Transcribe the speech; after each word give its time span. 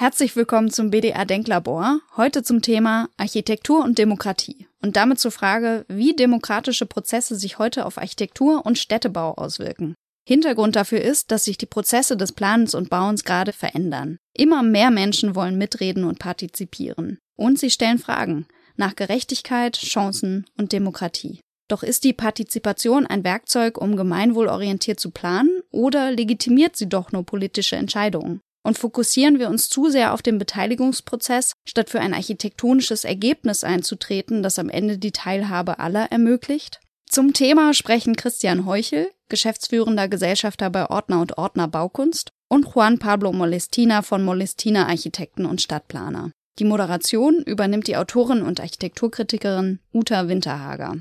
Herzlich 0.00 0.36
willkommen 0.36 0.70
zum 0.70 0.90
BDR 0.90 1.24
Denklabor. 1.24 1.98
Heute 2.16 2.44
zum 2.44 2.62
Thema 2.62 3.08
Architektur 3.16 3.82
und 3.82 3.98
Demokratie 3.98 4.68
und 4.80 4.94
damit 4.94 5.18
zur 5.18 5.32
Frage, 5.32 5.84
wie 5.88 6.14
demokratische 6.14 6.86
Prozesse 6.86 7.34
sich 7.34 7.58
heute 7.58 7.84
auf 7.84 7.98
Architektur 7.98 8.64
und 8.64 8.78
Städtebau 8.78 9.32
auswirken. 9.32 9.96
Hintergrund 10.24 10.76
dafür 10.76 11.00
ist, 11.00 11.32
dass 11.32 11.46
sich 11.46 11.58
die 11.58 11.66
Prozesse 11.66 12.16
des 12.16 12.30
Planens 12.30 12.76
und 12.76 12.90
Bauens 12.90 13.24
gerade 13.24 13.52
verändern. 13.52 14.18
Immer 14.34 14.62
mehr 14.62 14.92
Menschen 14.92 15.34
wollen 15.34 15.58
mitreden 15.58 16.04
und 16.04 16.20
partizipieren. 16.20 17.18
Und 17.36 17.58
sie 17.58 17.68
stellen 17.68 17.98
Fragen 17.98 18.46
nach 18.76 18.94
Gerechtigkeit, 18.94 19.76
Chancen 19.78 20.46
und 20.56 20.70
Demokratie. 20.70 21.40
Doch 21.66 21.82
ist 21.82 22.04
die 22.04 22.12
Partizipation 22.12 23.04
ein 23.04 23.24
Werkzeug, 23.24 23.76
um 23.76 23.96
gemeinwohlorientiert 23.96 25.00
zu 25.00 25.10
planen, 25.10 25.60
oder 25.72 26.12
legitimiert 26.12 26.76
sie 26.76 26.88
doch 26.88 27.10
nur 27.10 27.26
politische 27.26 27.74
Entscheidungen? 27.74 28.40
Und 28.68 28.76
fokussieren 28.76 29.38
wir 29.38 29.48
uns 29.48 29.70
zu 29.70 29.88
sehr 29.88 30.12
auf 30.12 30.20
den 30.20 30.36
Beteiligungsprozess, 30.36 31.54
statt 31.64 31.88
für 31.88 32.00
ein 32.00 32.12
architektonisches 32.12 33.04
Ergebnis 33.04 33.64
einzutreten, 33.64 34.42
das 34.42 34.58
am 34.58 34.68
Ende 34.68 34.98
die 34.98 35.10
Teilhabe 35.10 35.78
aller 35.78 36.12
ermöglicht? 36.12 36.78
Zum 37.06 37.32
Thema 37.32 37.72
sprechen 37.72 38.14
Christian 38.14 38.66
Heuchel, 38.66 39.10
geschäftsführender 39.30 40.06
Gesellschafter 40.06 40.68
bei 40.68 40.90
Ordner 40.90 41.22
und 41.22 41.38
Ordner 41.38 41.66
Baukunst, 41.66 42.28
und 42.48 42.66
Juan 42.74 42.98
Pablo 42.98 43.32
Molestina 43.32 44.02
von 44.02 44.22
Molestina 44.22 44.86
Architekten 44.86 45.46
und 45.46 45.62
Stadtplaner. 45.62 46.32
Die 46.58 46.66
Moderation 46.66 47.42
übernimmt 47.42 47.86
die 47.86 47.96
Autorin 47.96 48.42
und 48.42 48.60
Architekturkritikerin 48.60 49.78
Uta 49.94 50.28
Winterhager. 50.28 50.96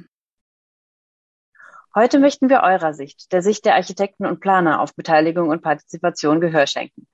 Heute 1.93 2.19
möchten 2.19 2.47
wir 2.47 2.61
eurer 2.61 2.93
Sicht, 2.93 3.33
der 3.33 3.41
Sicht 3.41 3.65
der 3.65 3.75
Architekten 3.75 4.25
und 4.25 4.39
Planer 4.39 4.79
auf 4.79 4.95
Beteiligung 4.95 5.49
und 5.49 5.61
Partizipation 5.61 6.39
Gehör 6.39 6.65
schenken. 6.65 7.07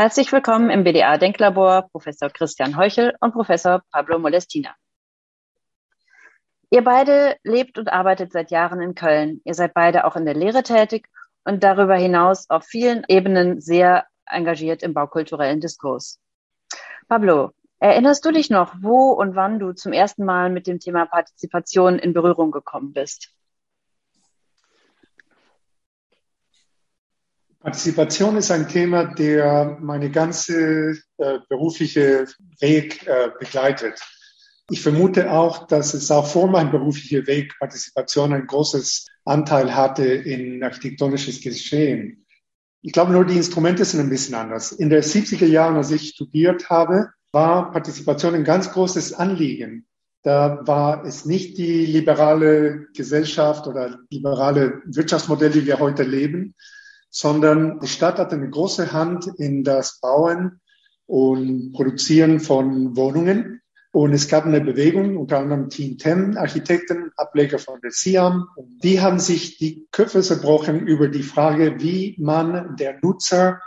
Herzlich 0.00 0.30
willkommen 0.30 0.70
im 0.70 0.84
BDA 0.84 1.18
Denklabor 1.18 1.88
Professor 1.90 2.30
Christian 2.30 2.76
Heuchel 2.76 3.16
und 3.18 3.32
Professor 3.32 3.82
Pablo 3.90 4.20
Molestina. 4.20 4.72
Ihr 6.70 6.84
beide 6.84 7.36
lebt 7.42 7.78
und 7.78 7.88
arbeitet 7.88 8.30
seit 8.30 8.52
Jahren 8.52 8.80
in 8.80 8.94
Köln. 8.94 9.40
Ihr 9.44 9.54
seid 9.54 9.74
beide 9.74 10.04
auch 10.04 10.14
in 10.14 10.24
der 10.24 10.36
Lehre 10.36 10.62
tätig 10.62 11.08
und 11.42 11.64
darüber 11.64 11.96
hinaus 11.96 12.48
auf 12.48 12.64
vielen 12.64 13.02
Ebenen 13.08 13.60
sehr 13.60 14.06
engagiert 14.24 14.84
im 14.84 14.94
baukulturellen 14.94 15.58
Diskurs. 15.58 16.20
Pablo, 17.08 17.50
erinnerst 17.80 18.24
du 18.24 18.30
dich 18.30 18.50
noch, 18.50 18.76
wo 18.80 19.10
und 19.10 19.34
wann 19.34 19.58
du 19.58 19.72
zum 19.72 19.92
ersten 19.92 20.24
Mal 20.24 20.48
mit 20.48 20.68
dem 20.68 20.78
Thema 20.78 21.06
Partizipation 21.06 21.98
in 21.98 22.12
Berührung 22.12 22.52
gekommen 22.52 22.92
bist? 22.92 23.34
Partizipation 27.68 28.38
ist 28.38 28.50
ein 28.50 28.66
Thema, 28.66 29.04
der 29.04 29.76
meine 29.78 30.10
ganze 30.10 30.92
äh, 31.18 31.38
berufliche 31.50 32.24
Weg 32.60 33.06
äh, 33.06 33.28
begleitet. 33.38 34.00
Ich 34.70 34.80
vermute 34.80 35.30
auch, 35.30 35.66
dass 35.66 35.92
es 35.92 36.10
auch 36.10 36.26
vor 36.26 36.48
meinem 36.48 36.70
beruflichen 36.70 37.26
Weg 37.26 37.58
Partizipation 37.58 38.32
ein 38.32 38.46
großes 38.46 39.04
Anteil 39.26 39.76
hatte 39.76 40.06
in 40.06 40.62
architektonisches 40.62 41.42
Geschehen. 41.42 42.24
Ich 42.80 42.92
glaube 42.92 43.12
nur, 43.12 43.26
die 43.26 43.36
Instrumente 43.36 43.84
sind 43.84 44.00
ein 44.00 44.08
bisschen 44.08 44.34
anders. 44.34 44.72
In 44.72 44.88
den 44.88 45.02
70er 45.02 45.44
Jahren, 45.44 45.76
als 45.76 45.90
ich 45.90 46.08
studiert 46.08 46.70
habe, 46.70 47.10
war 47.32 47.70
Partizipation 47.70 48.34
ein 48.34 48.44
ganz 48.44 48.72
großes 48.72 49.12
Anliegen. 49.12 49.84
Da 50.22 50.66
war 50.66 51.04
es 51.04 51.26
nicht 51.26 51.58
die 51.58 51.84
liberale 51.84 52.86
Gesellschaft 52.94 53.66
oder 53.66 53.98
liberale 54.08 54.80
Wirtschaftsmodell, 54.86 55.50
die 55.50 55.66
wir 55.66 55.78
heute 55.78 56.04
leben, 56.04 56.54
sondern 57.10 57.80
die 57.80 57.88
Stadt 57.88 58.18
hatte 58.18 58.36
eine 58.36 58.50
große 58.50 58.92
Hand 58.92 59.26
in 59.38 59.64
das 59.64 60.00
Bauen 60.00 60.60
und 61.06 61.72
Produzieren 61.72 62.40
von 62.40 62.96
Wohnungen. 62.96 63.62
Und 63.90 64.12
es 64.12 64.28
gab 64.28 64.44
eine 64.44 64.60
Bewegung, 64.60 65.16
unter 65.16 65.38
anderem 65.38 65.70
Team 65.70 65.96
Tem, 65.96 66.36
Architekten, 66.36 67.10
Ableger 67.16 67.58
von 67.58 67.80
der 67.80 67.90
SIAM. 67.90 68.46
Und 68.54 68.84
die 68.84 69.00
haben 69.00 69.18
sich 69.18 69.56
die 69.56 69.88
Köpfe 69.90 70.20
zerbrochen 70.20 70.86
über 70.86 71.08
die 71.08 71.22
Frage, 71.22 71.80
wie 71.80 72.14
man 72.18 72.76
der 72.76 72.98
Nutzer 73.02 73.60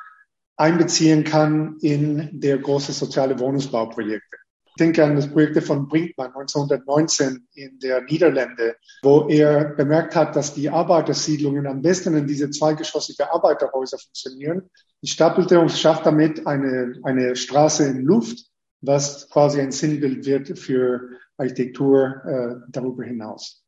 einbeziehen 0.56 1.23
kann 1.23 1.78
in 1.81 2.40
der 2.40 2.59
große 2.59 2.94
soziale 2.94 3.40
Wohnungsbauprojekte. 3.40 4.38
Denke 4.80 5.04
an 5.04 5.16
das 5.16 5.30
Projekt 5.30 5.62
von 5.64 5.88
Brinkmann 5.88 6.28
1919 6.28 7.48
in 7.54 7.80
der 7.80 8.02
Niederlande, 8.02 8.76
wo 9.04 9.28
er 9.28 9.66
bemerkt 9.66 10.16
hat, 10.16 10.36
dass 10.36 10.54
die 10.54 10.70
Arbeitersiedlungen 10.70 11.68
am 11.68 11.82
besten 11.82 12.16
in 12.16 12.28
diese 12.28 12.50
zweigeschossige 12.50 13.32
Arbeiterhäuser 13.32 13.98
funktionieren. 13.98 14.70
Ich 15.02 15.12
stapelte 15.12 15.59
und 15.59 15.72
schafft 15.72 16.06
damit 16.06 16.48
eine, 16.48 16.94
eine 17.04 17.36
Straße 17.36 17.86
in 17.86 18.02
Luft, 18.02 18.46
was 18.82 19.30
quasi 19.30 19.59
ein 19.59 19.72
Sinnbild 19.72 20.26
wird 20.26 20.58
für 20.58 21.09
Architektur 21.38 22.22
äh, 22.26 22.56
darüber 22.70 23.03
hinaus. 23.03 23.64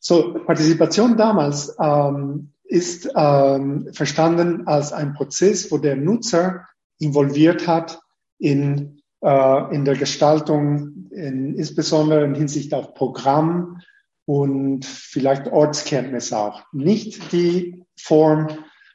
So, 0.00 0.34
Partizipation 0.34 1.16
damals 1.16 1.74
ähm, 1.80 2.52
ist 2.64 3.08
ähm, 3.14 3.88
verstanden 3.92 4.66
als 4.66 4.92
ein 4.92 5.14
Prozess, 5.14 5.70
wo 5.70 5.78
der 5.78 5.96
Nutzer 5.96 6.66
involviert 6.98 7.66
hat 7.66 8.00
in 8.38 8.93
äh, 9.24 9.74
in 9.74 9.84
der 9.84 9.96
Gestaltung, 9.96 11.08
in, 11.10 11.54
insbesondere 11.54 12.24
in 12.24 12.34
Hinsicht 12.34 12.74
auf 12.74 12.94
Programm 12.94 13.80
und 14.26 14.84
vielleicht 14.84 15.48
Ortskenntnis 15.48 16.32
auch. 16.32 16.62
Nicht 16.72 17.32
die 17.32 17.82
Form 17.98 18.48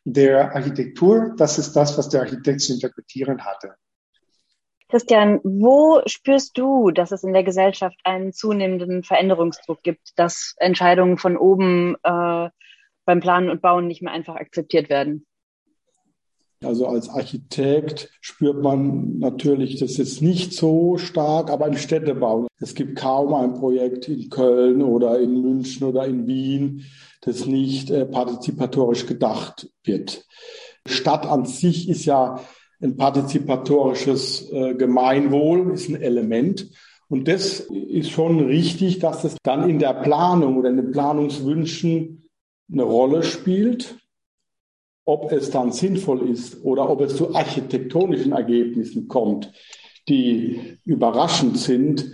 der 0.06 0.56
Architektur, 0.56 1.34
das 1.38 1.58
ist 1.58 1.74
das, 1.74 1.98
was 1.98 2.10
der 2.10 2.22
Architekt 2.22 2.62
zu 2.62 2.74
interpretieren 2.74 3.44
hatte. 3.44 3.76
Christian, 4.90 5.40
wo 5.44 6.02
spürst 6.08 6.58
du, 6.58 6.90
dass 6.90 7.12
es 7.12 7.24
in 7.24 7.34
der 7.34 7.44
Gesellschaft 7.44 8.00
einen 8.04 8.32
zunehmenden 8.32 9.04
Veränderungsdruck 9.04 9.84
gibt, 9.84 10.14
dass 10.16 10.56
Entscheidungen 10.58 11.18
von 11.18 11.38
oben 11.38 11.96
äh, 12.04 12.50
beim 13.06 13.20
Planen 13.20 13.50
und 13.50 13.62
Bauen 13.62 13.88
nicht 13.88 14.02
mehr 14.02 14.14
einfach 14.14 14.36
akzeptiert 14.36 14.90
werden? 14.90 15.26
Also 16.64 16.88
als 16.88 17.08
Architekt 17.08 18.10
spürt 18.20 18.62
man 18.62 19.18
natürlich 19.20 19.80
das 19.80 19.98
ist 19.98 20.22
nicht 20.22 20.54
so 20.54 20.98
stark, 20.98 21.50
aber 21.50 21.68
im 21.68 21.78
Städtebau. 21.78 22.48
Es 22.60 22.76
gibt 22.76 22.98
kaum 22.98 23.34
ein 23.34 23.54
Projekt 23.54 24.10
in 24.10 24.30
Köln 24.30 24.82
oder 24.82 25.20
in 25.20 25.42
München 25.42 25.88
oder 25.88 26.06
in 26.06 26.28
Wien, 26.28 26.86
das 27.22 27.46
nicht 27.46 27.92
äh, 27.92 28.06
partizipatorisch 28.06 29.06
gedacht 29.06 29.70
wird. 29.84 30.26
Stadt 30.86 31.26
an 31.26 31.46
sich 31.46 31.88
ist 31.88 32.06
ja 32.06 32.42
ein 32.82 32.98
partizipatorisches 32.98 34.52
äh, 34.52 34.76
Gemeinwohl, 34.76 35.74
ist 35.74 35.90
ein 35.90 36.02
Element. 36.02 36.70
Und 37.08 37.28
das 37.28 37.62
ist 37.62 38.12
schon 38.12 38.46
richtig, 38.46 39.00
dass 39.00 39.24
es 39.24 39.36
dann 39.44 39.70
in 39.70 39.80
der 39.80 39.94
Planung 39.94 40.58
oder 40.58 40.70
in 40.70 40.78
den 40.78 40.92
Planungswünschen 40.92 42.30
eine 42.72 42.84
Rolle 42.84 43.24
spielt. 43.24 43.98
Ob 45.10 45.32
es 45.32 45.50
dann 45.50 45.72
sinnvoll 45.72 46.30
ist 46.30 46.64
oder 46.64 46.88
ob 46.88 47.02
es 47.02 47.16
zu 47.16 47.34
architektonischen 47.34 48.32
Ergebnissen 48.32 49.08
kommt, 49.08 49.52
die 50.08 50.78
überraschend 50.86 51.58
sind, 51.58 52.08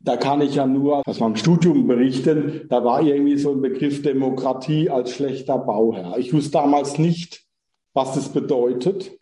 da 0.00 0.18
kann 0.18 0.42
ich 0.42 0.56
ja 0.56 0.66
nur 0.66 1.00
aus 1.08 1.18
meinem 1.18 1.36
Studium 1.36 1.86
berichten, 1.86 2.66
da 2.68 2.84
war 2.84 3.00
irgendwie 3.00 3.38
so 3.38 3.52
ein 3.52 3.62
Begriff 3.62 4.02
Demokratie 4.02 4.90
als 4.90 5.12
schlechter 5.12 5.56
Bauherr. 5.56 6.18
Ich 6.18 6.34
wusste 6.34 6.50
damals 6.50 6.98
nicht, 6.98 7.46
was 7.94 8.12
das 8.12 8.28
bedeutet. 8.28 9.12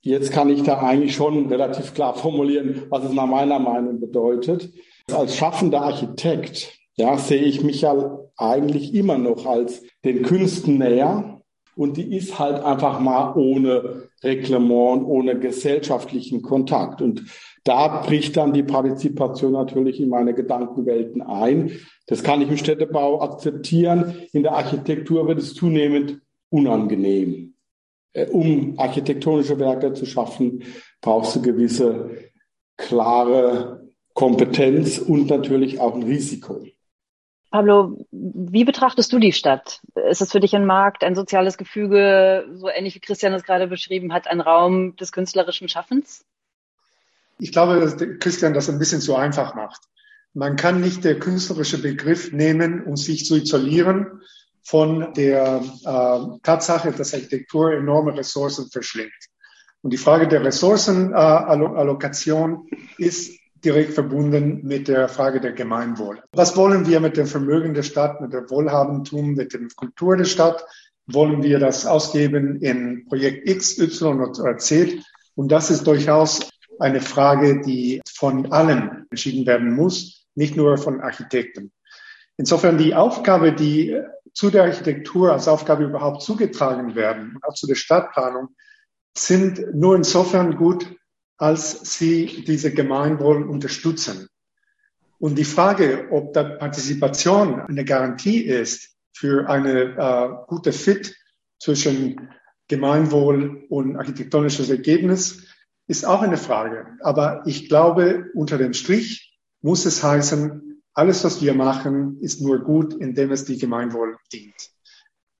Jetzt 0.00 0.30
kann 0.30 0.48
ich 0.48 0.62
da 0.62 0.78
eigentlich 0.78 1.16
schon 1.16 1.48
relativ 1.48 1.92
klar 1.92 2.14
formulieren, 2.14 2.82
was 2.88 3.02
es 3.02 3.12
nach 3.12 3.26
meiner 3.26 3.58
Meinung 3.58 3.98
bedeutet. 3.98 4.70
Als 5.12 5.34
schaffender 5.34 5.82
Architekt 5.82 6.78
ja, 6.94 7.18
sehe 7.18 7.42
ich 7.42 7.64
mich 7.64 7.80
ja 7.80 8.20
eigentlich 8.36 8.94
immer 8.94 9.18
noch 9.18 9.44
als 9.44 9.82
den 10.04 10.22
Künsten 10.22 10.78
näher 10.78 11.31
und 11.74 11.96
die 11.96 12.14
ist 12.16 12.38
halt 12.38 12.62
einfach 12.62 13.00
mal 13.00 13.34
ohne 13.34 14.08
Reglement, 14.22 15.06
ohne 15.06 15.38
gesellschaftlichen 15.38 16.42
Kontakt. 16.42 17.00
Und 17.00 17.24
da 17.64 18.02
bricht 18.02 18.36
dann 18.36 18.52
die 18.52 18.62
Partizipation 18.62 19.52
natürlich 19.52 20.00
in 20.00 20.08
meine 20.08 20.34
Gedankenwelten 20.34 21.22
ein. 21.22 21.72
Das 22.06 22.22
kann 22.22 22.42
ich 22.42 22.50
im 22.50 22.56
Städtebau 22.56 23.22
akzeptieren. 23.22 24.14
In 24.32 24.42
der 24.42 24.52
Architektur 24.52 25.26
wird 25.28 25.38
es 25.38 25.54
zunehmend 25.54 26.20
unangenehm. 26.50 27.54
Äh, 28.12 28.26
um 28.26 28.74
architektonische 28.78 29.58
Werke 29.58 29.94
zu 29.94 30.06
schaffen, 30.06 30.64
brauchst 31.00 31.36
du 31.36 31.42
gewisse 31.42 32.10
klare 32.76 33.88
Kompetenz 34.14 34.98
und 34.98 35.30
natürlich 35.30 35.80
auch 35.80 35.94
ein 35.94 36.02
Risiko. 36.02 36.60
Pablo, 37.52 38.04
wie 38.10 38.64
betrachtest 38.64 39.12
du 39.12 39.18
die 39.18 39.34
Stadt? 39.34 39.82
Ist 40.08 40.22
es 40.22 40.32
für 40.32 40.40
dich 40.40 40.56
ein 40.56 40.64
Markt, 40.64 41.04
ein 41.04 41.14
soziales 41.14 41.58
Gefüge, 41.58 42.46
so 42.54 42.70
ähnlich 42.70 42.94
wie 42.94 43.00
Christian 43.00 43.34
es 43.34 43.44
gerade 43.44 43.66
beschrieben 43.66 44.14
hat, 44.14 44.26
ein 44.26 44.40
Raum 44.40 44.96
des 44.96 45.12
künstlerischen 45.12 45.68
Schaffens? 45.68 46.24
Ich 47.38 47.52
glaube, 47.52 47.78
dass 47.78 47.98
Christian 48.20 48.54
das 48.54 48.70
ein 48.70 48.78
bisschen 48.78 49.02
zu 49.02 49.16
einfach 49.16 49.54
macht. 49.54 49.82
Man 50.32 50.56
kann 50.56 50.80
nicht 50.80 51.04
der 51.04 51.18
künstlerische 51.18 51.76
Begriff 51.76 52.32
nehmen, 52.32 52.84
um 52.84 52.96
sich 52.96 53.26
zu 53.26 53.36
isolieren 53.36 54.22
von 54.62 55.12
der 55.12 55.62
äh, 55.84 56.20
Tatsache, 56.42 56.92
dass 56.92 57.12
Architektur 57.12 57.74
enorme 57.74 58.16
Ressourcen 58.16 58.70
verschlingt. 58.70 59.12
Und 59.82 59.92
die 59.92 59.98
Frage 59.98 60.26
der 60.26 60.42
Ressourcenallokation 60.42 62.66
ist 62.96 63.41
direkt 63.64 63.94
verbunden 63.94 64.60
mit 64.64 64.88
der 64.88 65.08
Frage 65.08 65.40
der 65.40 65.52
Gemeinwohl. 65.52 66.22
Was 66.32 66.56
wollen 66.56 66.86
wir 66.86 67.00
mit 67.00 67.16
dem 67.16 67.26
Vermögen 67.26 67.74
der 67.74 67.82
Stadt, 67.82 68.20
mit 68.20 68.32
der 68.32 68.50
Wohlhabentum, 68.50 69.34
mit 69.34 69.52
der 69.52 69.60
Kultur 69.76 70.16
der 70.16 70.24
Stadt? 70.24 70.64
Wollen 71.06 71.42
wir 71.42 71.58
das 71.58 71.86
ausgeben 71.86 72.60
in 72.60 73.06
Projekt 73.06 73.48
X, 73.48 73.78
Y 73.78 74.20
oder 74.20 74.56
Z? 74.58 75.02
Und 75.34 75.50
das 75.50 75.70
ist 75.70 75.86
durchaus 75.86 76.50
eine 76.78 77.00
Frage, 77.00 77.60
die 77.60 78.00
von 78.12 78.50
allen 78.52 79.06
entschieden 79.10 79.46
werden 79.46 79.74
muss, 79.74 80.26
nicht 80.34 80.56
nur 80.56 80.78
von 80.78 81.00
Architekten. 81.00 81.72
Insofern 82.36 82.78
die 82.78 82.94
Aufgabe, 82.94 83.52
die 83.52 84.00
zu 84.32 84.50
der 84.50 84.64
Architektur 84.64 85.32
als 85.32 85.48
Aufgabe 85.48 85.84
überhaupt 85.84 86.22
zugetragen 86.22 86.94
werden, 86.94 87.38
auch 87.42 87.54
zu 87.54 87.66
der 87.66 87.74
Stadtplanung, 87.74 88.48
sind 89.16 89.74
nur 89.74 89.94
insofern 89.94 90.56
gut, 90.56 90.86
als 91.42 91.96
sie 91.98 92.44
diese 92.46 92.72
Gemeinwohl 92.72 93.42
unterstützen. 93.42 94.28
Und 95.18 95.36
die 95.36 95.44
Frage, 95.44 96.06
ob 96.12 96.32
da 96.34 96.44
Partizipation 96.44 97.60
eine 97.60 97.84
Garantie 97.84 98.42
ist 98.42 98.94
für 99.12 99.50
eine 99.50 99.96
äh, 99.96 100.46
gute 100.46 100.72
Fit 100.72 101.16
zwischen 101.58 102.28
Gemeinwohl 102.68 103.64
und 103.68 103.96
architektonisches 103.96 104.70
Ergebnis, 104.70 105.48
ist 105.88 106.06
auch 106.06 106.22
eine 106.22 106.36
Frage. 106.36 106.86
Aber 107.00 107.42
ich 107.44 107.68
glaube, 107.68 108.30
unter 108.34 108.56
dem 108.56 108.72
Strich 108.72 109.36
muss 109.62 109.84
es 109.84 110.00
heißen, 110.00 110.80
alles, 110.94 111.24
was 111.24 111.42
wir 111.42 111.54
machen, 111.54 112.20
ist 112.20 112.40
nur 112.40 112.60
gut, 112.60 112.94
indem 112.94 113.32
es 113.32 113.44
die 113.44 113.58
Gemeinwohl 113.58 114.16
dient. 114.32 114.70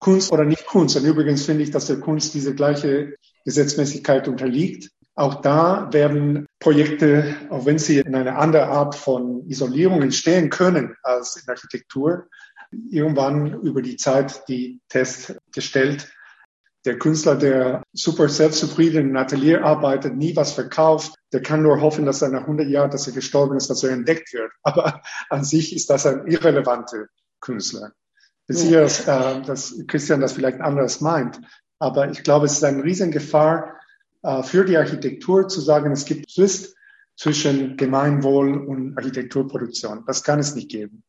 Kunst 0.00 0.32
oder 0.32 0.44
nicht 0.46 0.66
Kunst. 0.66 0.96
Und 0.96 1.04
übrigens 1.04 1.44
finde 1.44 1.62
ich, 1.62 1.70
dass 1.70 1.86
der 1.86 2.00
Kunst 2.00 2.34
diese 2.34 2.56
gleiche 2.56 3.14
Gesetzmäßigkeit 3.44 4.26
unterliegt. 4.26 4.90
Auch 5.14 5.42
da 5.42 5.92
werden 5.92 6.46
Projekte, 6.58 7.36
auch 7.50 7.66
wenn 7.66 7.78
sie 7.78 7.98
in 7.98 8.14
einer 8.14 8.38
anderen 8.38 8.70
Art 8.70 8.94
von 8.94 9.46
Isolierung 9.48 10.00
entstehen 10.00 10.48
können 10.48 10.96
als 11.02 11.36
in 11.36 11.48
Architektur, 11.48 12.28
irgendwann 12.90 13.60
über 13.60 13.82
die 13.82 13.96
Zeit 13.96 14.48
die 14.48 14.80
Test 14.88 15.36
gestellt. 15.52 16.10
Der 16.86 16.98
Künstler, 16.98 17.36
der 17.36 17.82
super 17.92 18.28
selbstzufrieden 18.28 19.10
im 19.10 19.16
Atelier 19.16 19.64
arbeitet, 19.64 20.16
nie 20.16 20.34
was 20.34 20.52
verkauft, 20.52 21.14
der 21.32 21.42
kann 21.42 21.62
nur 21.62 21.80
hoffen, 21.80 22.06
dass 22.06 22.22
er 22.22 22.30
nach 22.30 22.42
100 22.42 22.66
Jahren, 22.68 22.90
dass 22.90 23.06
er 23.06 23.12
gestorben 23.12 23.56
ist, 23.56 23.68
dass 23.68 23.84
er 23.84 23.90
entdeckt 23.90 24.32
wird. 24.32 24.50
Aber 24.62 25.02
an 25.28 25.44
sich 25.44 25.76
ist 25.76 25.90
das 25.90 26.06
ein 26.06 26.26
irrelevanter 26.26 27.06
Künstler. 27.40 27.92
Ich 28.48 28.58
sicher, 28.58 28.80
dass, 28.80 29.06
äh, 29.06 29.42
dass 29.42 29.74
Christian 29.86 30.20
das 30.20 30.32
vielleicht 30.32 30.60
anders 30.60 31.00
meint. 31.00 31.40
Aber 31.78 32.10
ich 32.10 32.22
glaube, 32.22 32.46
es 32.46 32.52
ist 32.52 32.64
eine 32.64 32.82
Riesengefahr, 32.82 33.68
äh, 33.68 33.81
für 34.42 34.64
die 34.64 34.76
Architektur 34.76 35.48
zu 35.48 35.60
sagen, 35.60 35.90
es 35.92 36.04
gibt 36.04 36.30
Zwist 36.30 36.76
zwischen 37.16 37.76
Gemeinwohl 37.76 38.66
und 38.66 38.96
Architekturproduktion. 38.96 40.04
Das 40.06 40.22
kann 40.22 40.38
es 40.38 40.54
nicht 40.54 40.70
geben. 40.70 41.02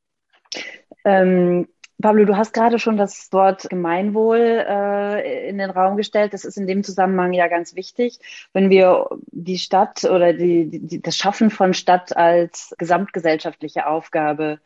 Ähm, 1.06 1.68
Pablo, 2.01 2.25
du 2.25 2.36
hast 2.36 2.54
gerade 2.54 2.80
schon 2.80 2.98
das 2.98 3.31
Wort 3.31 3.69
Gemeinwohl 3.69 4.65
äh, 4.68 5.50
in 5.50 5.57
den 5.57 5.69
Raum 5.69 5.95
gestellt. 5.95 6.33
Das 6.33 6.44
ist 6.44 6.57
in 6.57 6.68
dem 6.68 6.83
Zusammenhang 6.83 7.33
ja 7.33 7.48
ganz 7.48 7.75
wichtig. 7.75 8.19
Wenn 8.51 8.69
wir 8.69 9.07
die 9.31 9.57
Stadt 9.57 10.04
oder 10.04 10.33
die, 10.33 10.68
die, 10.69 11.01
das 11.01 11.15
Schaffen 11.15 11.50
von 11.50 11.74
Stadt 11.74 12.15
als 12.15 12.75
gesamtgesellschaftliche 12.77 13.88
Aufgabe 13.88 14.60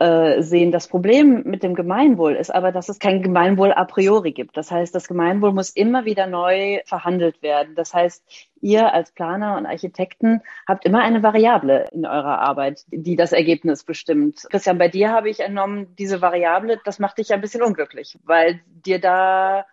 äh, 0.00 0.42
sehen. 0.42 0.72
Das 0.72 0.88
Problem 0.88 1.42
mit 1.44 1.62
dem 1.62 1.74
Gemeinwohl 1.74 2.34
ist 2.34 2.52
aber, 2.52 2.72
dass 2.72 2.88
es 2.88 2.98
kein 2.98 3.22
Gemeinwohl 3.22 3.72
a 3.72 3.84
priori 3.84 4.32
gibt. 4.32 4.56
Das 4.56 4.70
heißt, 4.70 4.94
das 4.94 5.06
Gemeinwohl 5.06 5.52
muss 5.52 5.68
immer 5.68 6.06
wieder 6.06 6.26
neu 6.26 6.80
verhandelt 6.86 7.42
werden. 7.42 7.74
Das 7.74 7.92
heißt, 7.92 8.24
ihr 8.62 8.94
als 8.94 9.12
Planer 9.12 9.58
und 9.58 9.66
Architekten 9.66 10.40
habt 10.66 10.86
immer 10.86 11.02
eine 11.02 11.22
Variable 11.22 11.90
in 11.92 12.06
eurer 12.06 12.38
Arbeit, 12.38 12.84
die 12.88 13.14
das 13.14 13.32
Ergebnis 13.32 13.84
bestimmt. 13.84 14.46
Christian, 14.50 14.78
bei 14.78 14.88
dir 14.88 15.12
habe 15.12 15.28
ich 15.28 15.40
entnommen, 15.40 15.94
diese 15.98 16.22
Variable, 16.22 16.80
das 16.86 16.98
macht 16.98 17.18
dich 17.18 17.32
ein 17.34 17.42
bisschen 17.42 17.62
unglücklich, 17.62 18.18
weil 18.24 18.60
dir 18.66 19.00
da 19.00 19.66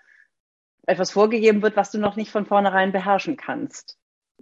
etwas 0.85 1.09
vorgegeben 1.09 1.61
wird, 1.61 1.77
was 1.77 1.91
du 1.91 1.99
noch 1.99 2.17
nicht 2.17 2.31
von 2.31 2.45
vornherein 2.45 2.91
beherrschen 2.91 3.37
kannst. 3.37 3.97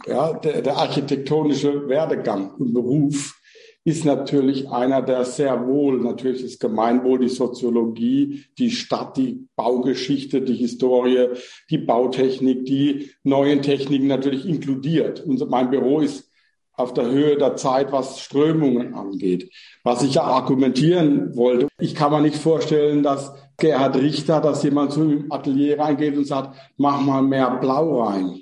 Ja, 0.07 0.33
der, 0.33 0.63
der 0.63 0.77
architektonische 0.77 1.87
Werdegang 1.87 2.55
und 2.55 2.73
Beruf 2.73 3.39
ist 3.85 4.03
natürlich 4.03 4.69
einer, 4.69 5.03
der 5.03 5.25
sehr 5.25 5.67
wohl, 5.67 6.01
natürlich 6.01 6.41
das 6.41 6.57
Gemeinwohl, 6.57 7.19
die 7.19 7.29
Soziologie, 7.29 8.43
die 8.57 8.71
Stadt, 8.71 9.15
die 9.15 9.47
Baugeschichte, 9.55 10.41
die 10.41 10.55
Historie, 10.55 11.27
die 11.69 11.77
Bautechnik, 11.77 12.65
die 12.65 13.11
neuen 13.23 13.61
Techniken 13.61 14.07
natürlich 14.07 14.47
inkludiert. 14.47 15.23
Und 15.23 15.47
mein 15.51 15.69
Büro 15.69 15.99
ist 15.99 16.31
auf 16.73 16.93
der 16.93 17.05
Höhe 17.05 17.37
der 17.37 17.57
Zeit, 17.57 17.91
was 17.91 18.19
Strömungen 18.19 18.95
angeht. 18.95 19.51
Was 19.83 20.01
ich 20.01 20.15
ja 20.15 20.23
argumentieren 20.23 21.35
wollte, 21.37 21.67
ich 21.77 21.93
kann 21.93 22.11
mir 22.11 22.21
nicht 22.21 22.37
vorstellen, 22.37 23.03
dass 23.03 23.33
Gerhard 23.57 23.97
Richter, 23.97 24.41
dass 24.41 24.63
jemand 24.63 24.93
zu 24.93 25.03
im 25.03 25.31
Atelier 25.31 25.79
reingeht 25.79 26.17
und 26.17 26.25
sagt, 26.25 26.57
mach 26.75 26.99
mal 27.01 27.21
mehr 27.21 27.51
Blau 27.61 28.01
rein. 28.01 28.41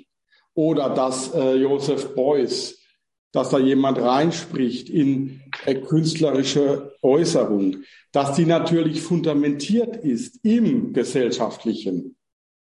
Oder 0.54 0.88
dass 0.88 1.34
äh, 1.34 1.54
Josef 1.56 2.14
Beuys 2.14 2.83
dass 3.34 3.50
da 3.50 3.58
jemand 3.58 3.98
reinspricht 3.98 4.88
in 4.88 5.42
künstlerische 5.88 6.94
Äußerung, 7.02 7.78
dass 8.12 8.36
die 8.36 8.46
natürlich 8.46 9.02
fundamentiert 9.02 9.96
ist 9.96 10.38
im 10.44 10.92
Gesellschaftlichen. 10.92 12.16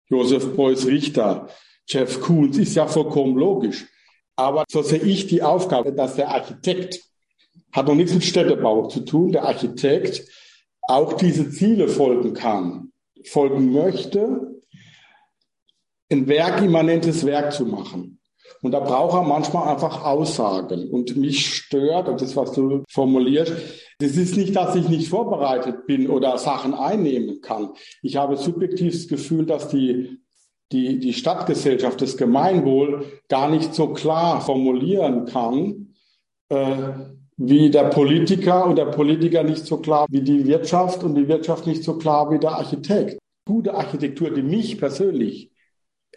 Josef 0.08 0.56
Beuys 0.56 0.84
Richter, 0.86 1.48
Jeff 1.86 2.20
Koons 2.20 2.58
ist 2.58 2.74
ja 2.74 2.88
vollkommen 2.88 3.36
logisch. 3.36 3.86
Aber 4.34 4.64
so 4.68 4.82
sehe 4.82 5.02
ich 5.02 5.28
die 5.28 5.40
Aufgabe, 5.40 5.92
dass 5.92 6.16
der 6.16 6.30
Architekt 6.30 7.00
hat 7.70 7.86
noch 7.86 7.94
nichts 7.94 8.12
mit 8.12 8.24
Städtebau 8.24 8.88
zu 8.88 9.00
tun, 9.04 9.30
der 9.30 9.44
Architekt 9.44 10.28
auch 10.82 11.12
diese 11.12 11.48
Ziele 11.48 11.86
folgen 11.86 12.34
kann, 12.34 12.92
folgen 13.24 13.72
möchte, 13.72 14.62
ein 16.10 16.26
werkimmanentes 16.26 17.24
Werk 17.24 17.52
zu 17.52 17.66
machen. 17.66 18.15
Und 18.66 18.72
da 18.72 18.80
braucht 18.80 19.14
er 19.14 19.22
manchmal 19.22 19.68
einfach 19.68 20.04
Aussagen. 20.04 20.90
Und 20.90 21.14
mich 21.14 21.54
stört, 21.54 22.08
und 22.08 22.20
das, 22.20 22.34
was 22.34 22.50
du 22.50 22.82
formulierst, 22.90 23.52
das 24.00 24.16
ist 24.16 24.36
nicht, 24.36 24.56
dass 24.56 24.74
ich 24.74 24.88
nicht 24.88 25.08
vorbereitet 25.08 25.86
bin 25.86 26.10
oder 26.10 26.36
Sachen 26.36 26.74
einnehmen 26.74 27.40
kann. 27.42 27.70
Ich 28.02 28.16
habe 28.16 28.36
subjektiv 28.36 28.92
das 28.92 29.06
Gefühl, 29.06 29.46
dass 29.46 29.68
die, 29.68 30.18
die, 30.72 30.98
die 30.98 31.12
Stadtgesellschaft, 31.12 32.02
das 32.02 32.16
Gemeinwohl 32.16 33.04
gar 33.28 33.48
nicht 33.48 33.72
so 33.72 33.92
klar 33.92 34.40
formulieren 34.40 35.26
kann, 35.26 35.94
äh, 36.48 36.88
wie 37.36 37.70
der 37.70 37.84
Politiker 37.84 38.66
und 38.66 38.78
der 38.78 38.86
Politiker 38.86 39.44
nicht 39.44 39.64
so 39.64 39.76
klar 39.76 40.06
wie 40.10 40.22
die 40.22 40.44
Wirtschaft 40.44 41.04
und 41.04 41.14
die 41.14 41.28
Wirtschaft 41.28 41.68
nicht 41.68 41.84
so 41.84 41.98
klar 41.98 42.32
wie 42.32 42.40
der 42.40 42.50
Architekt. 42.50 43.16
Gute 43.46 43.74
Architektur, 43.74 44.30
die 44.30 44.42
mich 44.42 44.76
persönlich 44.76 45.52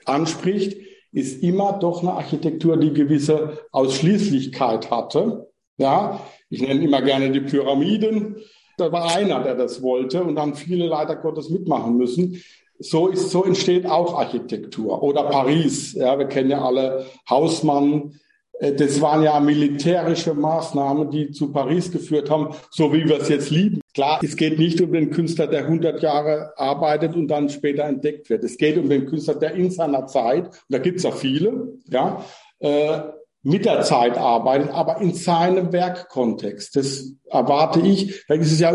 anspricht, 0.05 0.88
ist 1.11 1.43
immer 1.43 1.73
doch 1.73 2.01
eine 2.01 2.13
Architektur, 2.13 2.77
die 2.77 2.93
gewisse 2.93 3.59
Ausschließlichkeit 3.71 4.91
hatte. 4.91 5.49
Ja, 5.77 6.21
ich 6.49 6.61
nenne 6.61 6.83
immer 6.83 7.01
gerne 7.01 7.31
die 7.31 7.41
Pyramiden. 7.41 8.37
Da 8.77 8.91
war 8.91 9.15
einer, 9.15 9.43
der 9.43 9.55
das 9.55 9.81
wollte 9.81 10.23
und 10.23 10.35
dann 10.35 10.55
viele 10.55 10.87
leider 10.87 11.15
Gottes 11.15 11.49
mitmachen 11.49 11.97
müssen. 11.97 12.41
So 12.79 13.07
ist, 13.07 13.31
so 13.31 13.43
entsteht 13.43 13.85
auch 13.85 14.17
Architektur. 14.17 15.03
Oder 15.03 15.23
Paris. 15.23 15.93
Ja, 15.93 16.17
wir 16.17 16.27
kennen 16.27 16.49
ja 16.49 16.63
alle 16.63 17.05
Hausmann, 17.29 18.19
das 18.59 18.99
waren 18.99 19.23
ja 19.23 19.39
militärische 19.39 20.33
Maßnahmen, 20.33 21.09
die 21.09 21.31
zu 21.31 21.51
Paris 21.51 21.91
geführt 21.91 22.29
haben, 22.29 22.49
so 22.69 22.91
wie 22.91 23.07
wir 23.07 23.21
es 23.21 23.29
jetzt 23.29 23.51
lieben. 23.51 23.79
Klar, 23.93 24.19
es 24.21 24.35
geht 24.35 24.59
nicht 24.59 24.81
um 24.81 24.91
den 24.91 25.11
Künstler, 25.11 25.47
der 25.47 25.65
100 25.65 26.01
Jahre 26.01 26.51
arbeitet 26.57 27.15
und 27.15 27.27
dann 27.29 27.49
später 27.49 27.85
entdeckt 27.85 28.29
wird. 28.29 28.43
Es 28.43 28.57
geht 28.57 28.77
um 28.77 28.89
den 28.89 29.05
Künstler, 29.05 29.35
der 29.35 29.53
in 29.53 29.71
seiner 29.71 30.07
Zeit, 30.07 30.47
und 30.47 30.53
da 30.69 30.77
gibt 30.77 30.97
es 30.97 31.03
ja 31.03 31.11
viele, 31.11 31.73
ja, 31.89 32.23
äh, 32.59 32.99
mit 33.41 33.63
der 33.63 33.81
Zeit 33.81 34.17
arbeitet, 34.17 34.71
aber 34.71 34.99
in 34.99 35.13
seinem 35.13 35.71
Werkkontext. 35.71 36.75
Das 36.75 37.13
erwarte 37.29 37.79
ich. 37.79 38.25
Da 38.27 38.35
ist 38.35 38.51
es 38.51 38.59
ja 38.59 38.71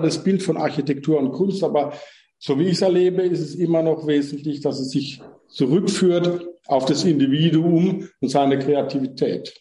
das 0.00 0.24
Bild 0.24 0.42
von 0.42 0.56
Architektur 0.56 1.20
und 1.20 1.30
Kunst, 1.30 1.62
aber 1.62 1.92
so 2.38 2.58
wie 2.58 2.64
ich 2.64 2.72
es 2.72 2.82
erlebe, 2.82 3.22
ist 3.22 3.40
es 3.40 3.54
immer 3.54 3.82
noch 3.82 4.06
wesentlich, 4.06 4.60
dass 4.60 4.80
es 4.80 4.90
sich 4.90 5.20
zurückführt 5.48 6.46
auf 6.66 6.84
das 6.84 7.04
Individuum 7.04 8.08
und 8.20 8.28
seine 8.28 8.58
Kreativität. 8.58 9.54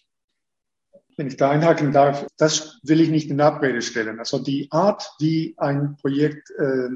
Wenn 1.15 1.27
ich 1.27 1.37
da 1.37 1.49
einhaken 1.49 1.93
darf, 1.93 2.27
das 2.37 2.79
will 2.83 3.01
ich 3.01 3.09
nicht 3.09 3.31
in 3.31 3.41
Abrede 3.41 3.81
stellen. 3.81 4.19
Also 4.19 4.37
die 4.39 4.67
Art, 4.71 5.09
wie 5.19 5.55
ein 5.57 5.97
Projekt 5.97 6.51
äh, 6.51 6.89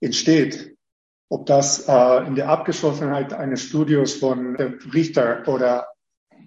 entsteht, 0.00 0.76
ob 1.28 1.44
das 1.44 1.86
äh, 1.86 2.26
in 2.26 2.34
der 2.34 2.48
Abgeschlossenheit 2.48 3.34
eines 3.34 3.62
Studios 3.62 4.14
von 4.14 4.56
Richter 4.56 5.46
oder 5.46 5.88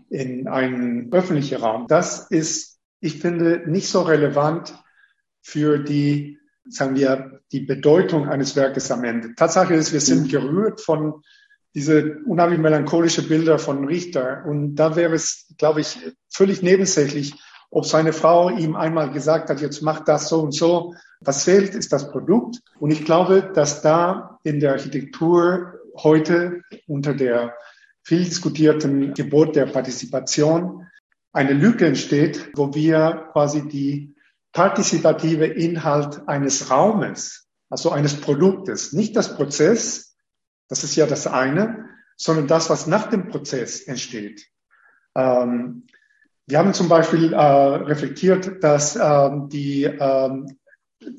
in 0.10 0.48
einem 0.48 1.10
öffentlichen 1.12 1.58
Raum, 1.62 1.86
das 1.88 2.30
ist, 2.32 2.80
ich 3.00 3.20
finde, 3.20 3.64
nicht 3.70 3.88
so 3.88 4.02
relevant 4.02 4.74
für 5.42 5.78
die, 5.78 6.40
sagen 6.68 6.96
wir, 6.96 7.42
die 7.52 7.62
Bedeutung 7.62 8.28
eines 8.28 8.56
Werkes 8.56 8.90
am 8.92 9.04
Ende. 9.04 9.36
Tatsache 9.36 9.74
ist, 9.74 9.94
wir 9.94 10.02
sind 10.02 10.30
gerührt 10.30 10.82
von 10.82 11.22
diese 11.74 12.18
unheimlich 12.26 12.60
melancholische 12.60 13.28
Bilder 13.28 13.60
von 13.60 13.86
Richter. 13.86 14.44
Und 14.46 14.76
da 14.76 14.96
wäre 14.96 15.16
es, 15.16 15.54
glaube 15.58 15.82
ich, 15.82 15.98
völlig 16.30 16.62
nebensächlich, 16.62 17.36
ob 17.70 17.86
seine 17.86 18.12
Frau 18.12 18.50
ihm 18.50 18.76
einmal 18.76 19.12
gesagt 19.12 19.50
hat, 19.50 19.62
jetzt 19.62 19.82
mach 19.82 20.02
das 20.04 20.28
so 20.28 20.42
und 20.42 20.54
so. 20.54 20.94
Was 21.22 21.46
fehlt, 21.46 21.74
ist 21.74 21.94
das 21.94 22.12
Produkt. 22.12 22.58
Und 22.80 22.92
ich 22.92 23.06
glaube, 23.06 23.52
dass 23.54 23.82
da 23.82 24.40
in 24.44 24.60
der 24.60 24.74
Architektur 24.74 25.80
heute 25.96 26.62
unter 26.88 27.14
der 27.14 27.54
viel 28.04 28.26
diskutierten 28.26 29.14
Gebot 29.14 29.56
der 29.56 29.68
Partizipation 29.68 30.88
eine 31.32 31.54
Lücke 31.54 31.86
entsteht, 31.86 32.52
wo 32.56 32.74
wir 32.74 33.30
quasi 33.32 33.68
die 33.68 34.16
partizipative 34.52 35.46
Inhalt 35.46 36.28
eines 36.28 36.70
Raumes, 36.70 37.48
also 37.70 37.92
eines 37.92 38.20
Produktes, 38.20 38.92
nicht 38.92 39.16
das 39.16 39.36
Prozess, 39.36 40.11
das 40.72 40.86
ist 40.86 40.96
ja 40.96 41.06
das 41.06 41.28
eine, 41.28 41.90
sondern 42.16 42.48
das, 42.48 42.70
was 42.70 42.88
nach 42.88 43.10
dem 43.10 43.28
Prozess 43.28 43.82
entsteht. 43.82 44.48
Ähm, 45.16 45.84
wir 46.48 46.60
haben 46.60 46.74
zum 46.74 46.88
Beispiel 46.88 47.34
äh, 47.34 47.38
reflektiert, 47.38 48.64
dass 48.64 48.96
ähm, 48.96 49.50
die 49.50 49.84
ähm, 49.84 50.58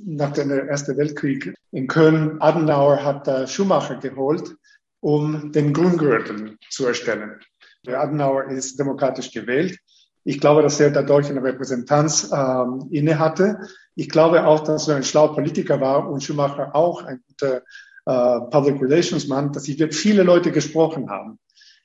nach 0.06 0.32
dem 0.32 0.50
Ersten 0.50 0.96
Weltkrieg 0.96 1.54
in 1.70 1.86
Köln 1.86 2.40
Adenauer 2.40 3.04
hat 3.04 3.28
äh, 3.28 3.46
Schumacher 3.46 3.96
geholt, 3.96 4.56
um 5.00 5.52
den 5.52 5.74
Grüngürtel 5.74 6.56
zu 6.70 6.86
erstellen. 6.86 7.38
Der 7.84 8.00
Adenauer 8.00 8.46
ist 8.46 8.78
demokratisch 8.78 9.32
gewählt. 9.32 9.78
Ich 10.24 10.40
glaube, 10.40 10.62
dass 10.62 10.80
er 10.80 10.92
dadurch 10.92 11.28
eine 11.28 11.42
Repräsentanz 11.42 12.30
ähm, 12.32 12.88
inne. 12.90 13.68
Ich 13.96 14.08
glaube 14.08 14.46
auch, 14.46 14.60
dass 14.60 14.88
er 14.88 14.96
ein 14.96 15.04
schlauer 15.04 15.34
Politiker 15.34 15.78
war 15.78 16.08
und 16.08 16.24
Schumacher 16.24 16.74
auch 16.74 17.02
ein 17.02 17.20
guter 17.28 17.60
äh, 18.06 18.40
Public 18.50 18.80
Relations 18.80 19.28
Mann, 19.28 19.52
dass 19.52 19.64
sie 19.64 19.76
mit 19.76 19.94
viele 19.94 20.22
Leute 20.22 20.52
gesprochen 20.52 21.10
haben. 21.10 21.38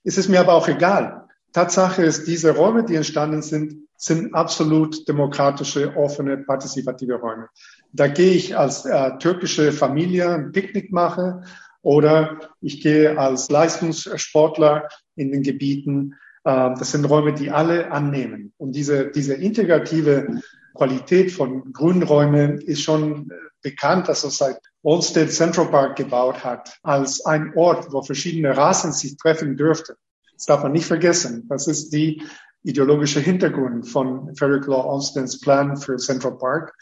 Es 0.04 0.18
ist 0.18 0.30
mir 0.30 0.40
aber 0.40 0.54
auch 0.54 0.68
egal. 0.68 1.26
Tatsache 1.54 2.04
ist, 2.04 2.28
diese 2.28 2.56
Räume, 2.56 2.84
die 2.84 2.96
entstanden 2.96 3.42
sind, 3.42 3.88
sind 3.96 4.36
absolut 4.36 5.08
demokratische, 5.08 5.96
offene, 5.96 6.38
partizipative 6.38 7.16
Räume. 7.16 7.50
Da 7.94 8.08
gehe 8.08 8.34
ich 8.34 8.58
als 8.58 8.86
äh, 8.86 9.18
türkische 9.18 9.72
Familie 9.72 10.30
ein 10.30 10.52
Picknick 10.52 10.92
mache 10.92 11.44
oder 11.82 12.40
ich 12.62 12.82
gehe 12.82 13.18
als 13.18 13.50
Leistungssportler 13.50 14.88
in 15.16 15.32
den 15.32 15.42
Gebieten 15.42 16.14
ähm, 16.48 16.76
das 16.80 16.92
sind 16.92 17.04
Räume, 17.06 17.34
die 17.34 17.52
alle 17.52 17.92
annehmen. 17.92 18.54
Und 18.58 18.72
diese, 18.72 19.12
diese 19.12 19.34
integrative 19.34 20.42
Qualität 20.74 21.32
von 21.34 21.74
Grünräumen 21.74 22.62
ist 22.62 22.82
schon 22.82 23.30
äh, 23.30 23.34
bekannt, 23.62 24.08
dass 24.08 24.24
es 24.24 24.38
seit 24.78 24.84
Olmsted 24.84 25.32
Central 25.32 25.68
Park 25.68 25.96
gebaut 25.96 26.44
hat, 26.44 26.78
als 26.84 27.26
ein 27.26 27.54
Ort, 27.56 27.92
wo 27.92 28.02
verschiedene 28.02 28.56
Rassen 28.56 28.92
sich 28.94 29.18
treffen 29.18 29.58
dürften. 29.58 29.96
Das 30.34 30.46
darf 30.46 30.64
man 30.64 30.72
nicht 30.72 30.86
vergessen. 30.86 31.48
Das 31.50 31.68
ist 31.68 31.90
die 31.90 32.22
ideologische 32.64 33.20
Hintergrund 33.20 33.88
von 33.88 34.36
Frederick 34.36 34.68
Law 34.68 34.86
Olmsteds 34.86 35.40
Plan 35.40 35.78
für 35.78 35.98
Central 35.98 36.38
Park. 36.38 36.74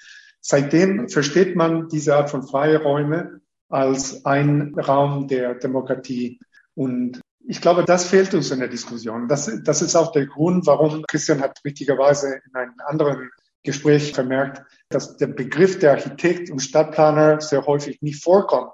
Seitdem 0.42 1.10
versteht 1.10 1.56
man 1.56 1.90
diese 1.90 2.16
Art 2.16 2.30
von 2.30 2.44
freie 2.44 2.82
Räume 2.82 3.42
als 3.70 4.26
ein 4.26 4.76
Raum 4.76 5.28
der 5.28 5.56
Demokratie. 5.56 6.40
Und 6.76 7.22
ich 7.48 7.62
glaube, 7.62 7.86
das 7.86 8.06
fehlt 8.06 8.34
uns 8.34 8.52
in 8.52 8.60
der 8.60 8.68
Diskussion. 8.68 9.28
Das, 9.28 9.52
das 9.64 9.82
ist 9.82 9.96
auch 9.96 10.12
der 10.12 10.26
Grund, 10.28 10.66
warum 10.68 11.04
Christian 11.08 11.42
hat 11.42 11.60
richtigerweise 11.64 12.42
in 12.46 12.56
einem 12.56 12.74
anderen 12.86 13.30
Gespräch 13.66 14.14
vermerkt, 14.14 14.64
dass 14.90 15.18
der 15.18 15.28
Begriff 15.28 15.80
der 15.80 15.92
Architekt 15.92 16.50
und 16.50 16.60
Stadtplaner 16.60 17.42
sehr 17.42 17.66
häufig 17.66 18.02
nicht 18.02 18.24
vorkommt 18.24 18.74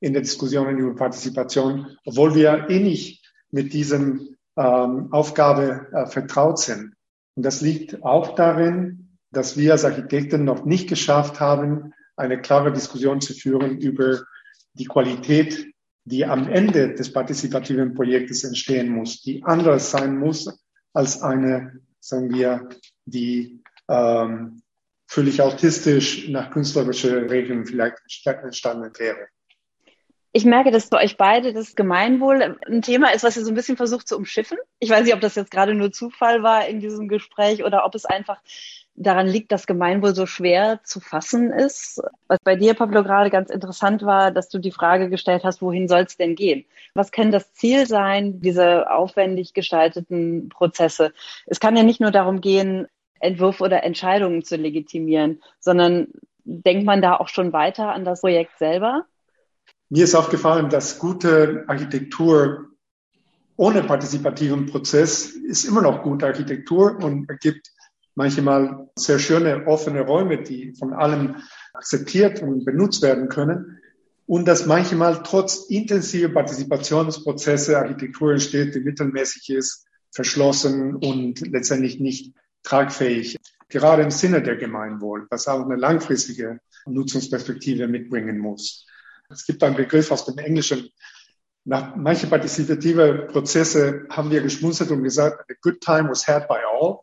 in 0.00 0.12
der 0.12 0.22
Diskussion 0.22 0.76
über 0.76 0.94
Partizipation, 0.94 1.96
obwohl 2.04 2.34
wir 2.34 2.68
eh 2.68 3.18
mit 3.50 3.72
diesem 3.72 4.36
ähm, 4.56 5.08
Aufgabe 5.12 5.86
äh, 5.92 6.06
vertraut 6.06 6.58
sind. 6.58 6.94
Und 7.36 7.44
das 7.44 7.60
liegt 7.60 8.02
auch 8.04 8.34
darin, 8.34 9.16
dass 9.30 9.56
wir 9.56 9.72
als 9.72 9.84
Architekten 9.84 10.44
noch 10.44 10.64
nicht 10.64 10.88
geschafft 10.88 11.40
haben, 11.40 11.94
eine 12.16 12.40
klare 12.40 12.72
Diskussion 12.72 13.20
zu 13.20 13.32
führen 13.32 13.78
über 13.78 14.20
die 14.74 14.84
Qualität 14.84 15.74
die 16.04 16.24
am 16.24 16.48
Ende 16.48 16.94
des 16.94 17.12
partizipativen 17.12 17.94
Projektes 17.94 18.44
entstehen 18.44 18.90
muss, 18.90 19.22
die 19.22 19.42
anders 19.42 19.90
sein 19.90 20.18
muss 20.18 20.48
als 20.92 21.22
eine, 21.22 21.80
sagen 22.00 22.32
wir, 22.32 22.68
die 23.06 23.62
ähm, 23.88 24.62
völlig 25.06 25.40
autistisch 25.40 26.28
nach 26.28 26.50
künstlerischen 26.50 27.28
Regeln 27.28 27.66
vielleicht 27.66 27.98
entstanden 28.24 28.92
wäre. 28.98 29.28
Ich 30.36 30.44
merke, 30.44 30.72
dass 30.72 30.88
für 30.88 30.96
euch 30.96 31.16
beide 31.16 31.52
das 31.52 31.76
Gemeinwohl 31.76 32.56
ein 32.66 32.82
Thema 32.82 33.14
ist, 33.14 33.22
was 33.22 33.36
ihr 33.36 33.44
so 33.44 33.52
ein 33.52 33.54
bisschen 33.54 33.76
versucht 33.76 34.08
zu 34.08 34.16
umschiffen. 34.16 34.58
Ich 34.80 34.90
weiß 34.90 35.04
nicht, 35.04 35.14
ob 35.14 35.20
das 35.20 35.36
jetzt 35.36 35.52
gerade 35.52 35.74
nur 35.74 35.92
Zufall 35.92 36.42
war 36.42 36.66
in 36.66 36.80
diesem 36.80 37.06
Gespräch 37.06 37.62
oder 37.62 37.86
ob 37.86 37.94
es 37.94 38.04
einfach 38.04 38.40
daran 38.96 39.28
liegt, 39.28 39.52
dass 39.52 39.68
Gemeinwohl 39.68 40.12
so 40.12 40.26
schwer 40.26 40.80
zu 40.82 40.98
fassen 40.98 41.52
ist. 41.52 42.02
Was 42.26 42.38
bei 42.42 42.56
dir, 42.56 42.74
Pablo, 42.74 43.04
gerade 43.04 43.30
ganz 43.30 43.48
interessant 43.48 44.02
war, 44.02 44.32
dass 44.32 44.48
du 44.48 44.58
die 44.58 44.72
Frage 44.72 45.08
gestellt 45.08 45.44
hast, 45.44 45.62
wohin 45.62 45.86
soll 45.86 46.02
es 46.02 46.16
denn 46.16 46.34
gehen? 46.34 46.64
Was 46.94 47.12
kann 47.12 47.30
das 47.30 47.52
Ziel 47.52 47.86
sein, 47.86 48.40
diese 48.40 48.90
aufwendig 48.90 49.52
gestalteten 49.52 50.48
Prozesse? 50.48 51.12
Es 51.46 51.60
kann 51.60 51.76
ja 51.76 51.84
nicht 51.84 52.00
nur 52.00 52.10
darum 52.10 52.40
gehen, 52.40 52.88
Entwürfe 53.24 53.64
oder 53.64 53.82
Entscheidungen 53.82 54.44
zu 54.44 54.56
legitimieren, 54.56 55.42
sondern 55.58 56.08
denkt 56.44 56.84
man 56.84 57.02
da 57.02 57.16
auch 57.16 57.28
schon 57.28 57.52
weiter 57.52 57.92
an 57.92 58.04
das 58.04 58.20
Projekt 58.20 58.58
selber? 58.58 59.06
Mir 59.88 60.04
ist 60.04 60.14
aufgefallen, 60.14 60.68
dass 60.68 60.98
gute 60.98 61.64
Architektur 61.66 62.66
ohne 63.56 63.82
partizipativen 63.82 64.66
Prozess 64.66 65.26
ist 65.26 65.64
immer 65.64 65.82
noch 65.82 66.02
gute 66.02 66.26
Architektur 66.26 66.98
und 67.02 67.28
ergibt 67.28 67.70
manchmal 68.14 68.88
sehr 68.96 69.18
schöne 69.18 69.66
offene 69.66 70.02
Räume, 70.02 70.42
die 70.42 70.74
von 70.74 70.92
allem 70.92 71.36
akzeptiert 71.72 72.42
und 72.42 72.64
benutzt 72.64 73.02
werden 73.02 73.28
können. 73.28 73.78
Und 74.26 74.48
dass 74.48 74.66
manchmal 74.66 75.22
trotz 75.22 75.66
intensiver 75.68 76.30
Partizipationsprozesse 76.30 77.78
Architektur 77.78 78.32
entsteht, 78.32 78.74
die 78.74 78.80
mittelmäßig 78.80 79.50
ist, 79.50 79.86
verschlossen 80.10 80.96
und 80.96 81.40
letztendlich 81.40 82.00
nicht 82.00 82.32
tragfähig. 82.64 83.36
Gerade 83.68 84.02
im 84.02 84.10
Sinne 84.10 84.42
der 84.42 84.56
Gemeinwohl, 84.56 85.26
was 85.30 85.48
auch 85.48 85.64
eine 85.64 85.76
langfristige 85.76 86.60
Nutzungsperspektive 86.86 87.88
mitbringen 87.88 88.38
muss. 88.38 88.86
Es 89.30 89.46
gibt 89.46 89.62
einen 89.62 89.76
Begriff 89.76 90.10
aus 90.10 90.24
dem 90.26 90.38
Englischen. 90.38 90.88
Nach 91.64 91.96
manche 91.96 92.26
partizipative 92.26 93.28
Prozesse 93.32 94.06
haben 94.10 94.30
wir 94.30 94.42
geschmunzelt 94.42 94.90
und 94.90 95.02
gesagt, 95.02 95.50
a 95.50 95.54
good 95.62 95.80
time 95.80 96.10
was 96.10 96.26
had 96.26 96.46
by 96.46 96.58
all. 96.78 97.00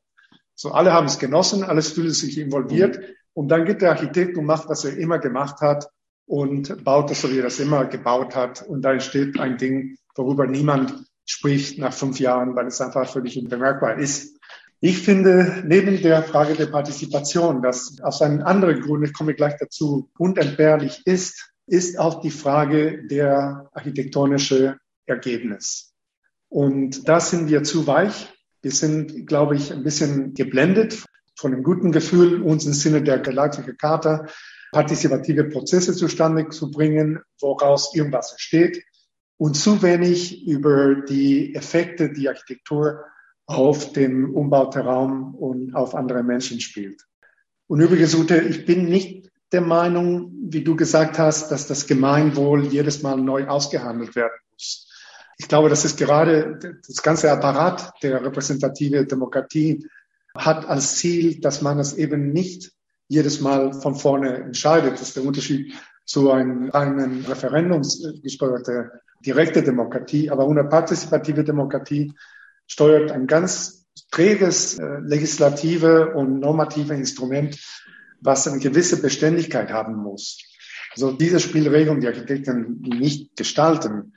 So, 0.55 0.71
alle 0.71 0.93
haben 0.93 1.07
es 1.07 1.17
genossen, 1.17 1.63
alles 1.63 1.91
fühlt 1.93 2.13
sich 2.13 2.37
involviert. 2.37 2.99
Mhm. 2.99 3.05
Und 3.33 3.47
dann 3.47 3.65
geht 3.65 3.81
der 3.81 3.91
Architekt 3.91 4.37
und 4.37 4.45
macht, 4.45 4.69
was 4.69 4.85
er 4.85 4.97
immer 4.97 5.17
gemacht 5.17 5.61
hat 5.61 5.87
und 6.27 6.83
baut 6.83 7.09
das 7.09 7.21
so, 7.21 7.31
wie 7.31 7.39
er 7.39 7.43
das 7.43 7.59
immer 7.59 7.85
gebaut 7.85 8.35
hat. 8.35 8.61
Und 8.61 8.83
da 8.83 8.93
entsteht 8.93 9.39
ein 9.39 9.57
Ding, 9.57 9.97
worüber 10.15 10.45
niemand 10.45 11.05
spricht 11.25 11.79
nach 11.79 11.93
fünf 11.93 12.19
Jahren, 12.19 12.55
weil 12.55 12.67
es 12.67 12.81
einfach 12.81 13.09
völlig 13.09 13.37
unbemerkbar 13.37 13.97
ist. 13.97 14.37
Ich 14.83 14.97
finde, 14.97 15.63
neben 15.63 16.01
der 16.01 16.23
Frage 16.23 16.55
der 16.55 16.65
Partizipation, 16.65 17.61
das 17.61 17.99
aus 18.01 18.23
einem 18.23 18.41
anderen 18.41 18.81
Grund, 18.81 19.05
ich 19.05 19.13
komme 19.13 19.35
gleich 19.35 19.53
dazu, 19.59 20.09
unentbehrlich 20.17 21.03
ist, 21.05 21.51
ist 21.67 21.99
auch 21.99 22.21
die 22.21 22.31
Frage 22.31 23.05
der 23.05 23.69
architektonische 23.73 24.77
Ergebnis. 25.05 25.93
Und 26.49 27.07
da 27.07 27.19
sind 27.19 27.47
wir 27.47 27.61
zu 27.63 27.85
weich. 27.85 28.33
Wir 28.63 28.71
sind, 28.71 29.27
glaube 29.27 29.55
ich, 29.55 29.71
ein 29.71 29.83
bisschen 29.83 30.33
geblendet 30.33 31.05
von 31.35 31.51
dem 31.51 31.61
guten 31.61 31.91
Gefühl, 31.91 32.41
uns 32.41 32.65
im 32.65 32.73
Sinne 32.73 33.03
der 33.03 33.19
Galaktische 33.19 33.75
Charta 33.75 34.25
partizipative 34.71 35.43
Prozesse 35.43 35.93
zustande 35.93 36.49
zu 36.49 36.71
bringen, 36.71 37.19
woraus 37.39 37.93
irgendwas 37.93 38.31
entsteht 38.31 38.83
und 39.37 39.55
zu 39.55 39.83
wenig 39.83 40.47
über 40.47 40.95
die 40.95 41.53
Effekte, 41.53 42.11
die 42.11 42.29
Architektur 42.29 43.05
auf 43.57 43.93
den 43.93 44.25
umbauten 44.25 44.81
Raum 44.81 45.35
und 45.35 45.75
auf 45.75 45.95
andere 45.95 46.23
Menschen 46.23 46.59
spielt. 46.59 47.05
Und 47.67 47.79
übrigens, 47.81 48.15
Ute, 48.15 48.39
ich 48.39 48.65
bin 48.65 48.85
nicht 48.85 49.31
der 49.51 49.61
Meinung, 49.61 50.31
wie 50.49 50.63
du 50.63 50.75
gesagt 50.75 51.19
hast, 51.19 51.51
dass 51.51 51.67
das 51.67 51.87
Gemeinwohl 51.87 52.65
jedes 52.65 53.01
Mal 53.01 53.17
neu 53.17 53.47
ausgehandelt 53.47 54.15
werden 54.15 54.37
muss. 54.51 54.87
Ich 55.37 55.47
glaube, 55.47 55.69
das 55.69 55.85
ist 55.85 55.97
gerade 55.97 56.59
das 56.87 57.01
ganze 57.01 57.31
Apparat 57.31 57.93
der 58.03 58.23
repräsentative 58.23 59.05
Demokratie 59.05 59.87
hat 60.35 60.65
als 60.65 60.97
Ziel, 60.97 61.41
dass 61.41 61.61
man 61.61 61.79
es 61.79 61.93
eben 61.93 62.31
nicht 62.31 62.71
jedes 63.07 63.41
Mal 63.41 63.73
von 63.73 63.95
vorne 63.95 64.35
entscheidet. 64.35 64.93
Das 64.93 65.01
ist 65.01 65.17
der 65.17 65.25
Unterschied 65.25 65.73
zu 66.05 66.31
einem, 66.31 66.71
einem 66.71 67.25
referendumsgesteuerte 67.25 68.91
direkte 69.25 69.63
Demokratie. 69.63 70.29
Aber 70.29 70.47
eine 70.47 70.63
partizipative 70.63 71.43
Demokratie 71.43 72.13
steuert 72.71 73.11
ein 73.11 73.27
ganz 73.27 73.85
träges 74.11 74.79
äh, 74.79 74.99
legislative 75.01 76.13
und 76.13 76.39
normative 76.39 76.93
Instrument, 76.93 77.59
was 78.21 78.47
eine 78.47 78.59
gewisse 78.59 79.01
Beständigkeit 79.01 79.71
haben 79.71 79.95
muss. 79.95 80.39
Also 80.93 81.11
diese 81.11 81.41
Spielregeln, 81.41 81.99
die 81.99 82.07
Architekten 82.07 82.79
nicht 82.81 83.35
gestalten, 83.35 84.13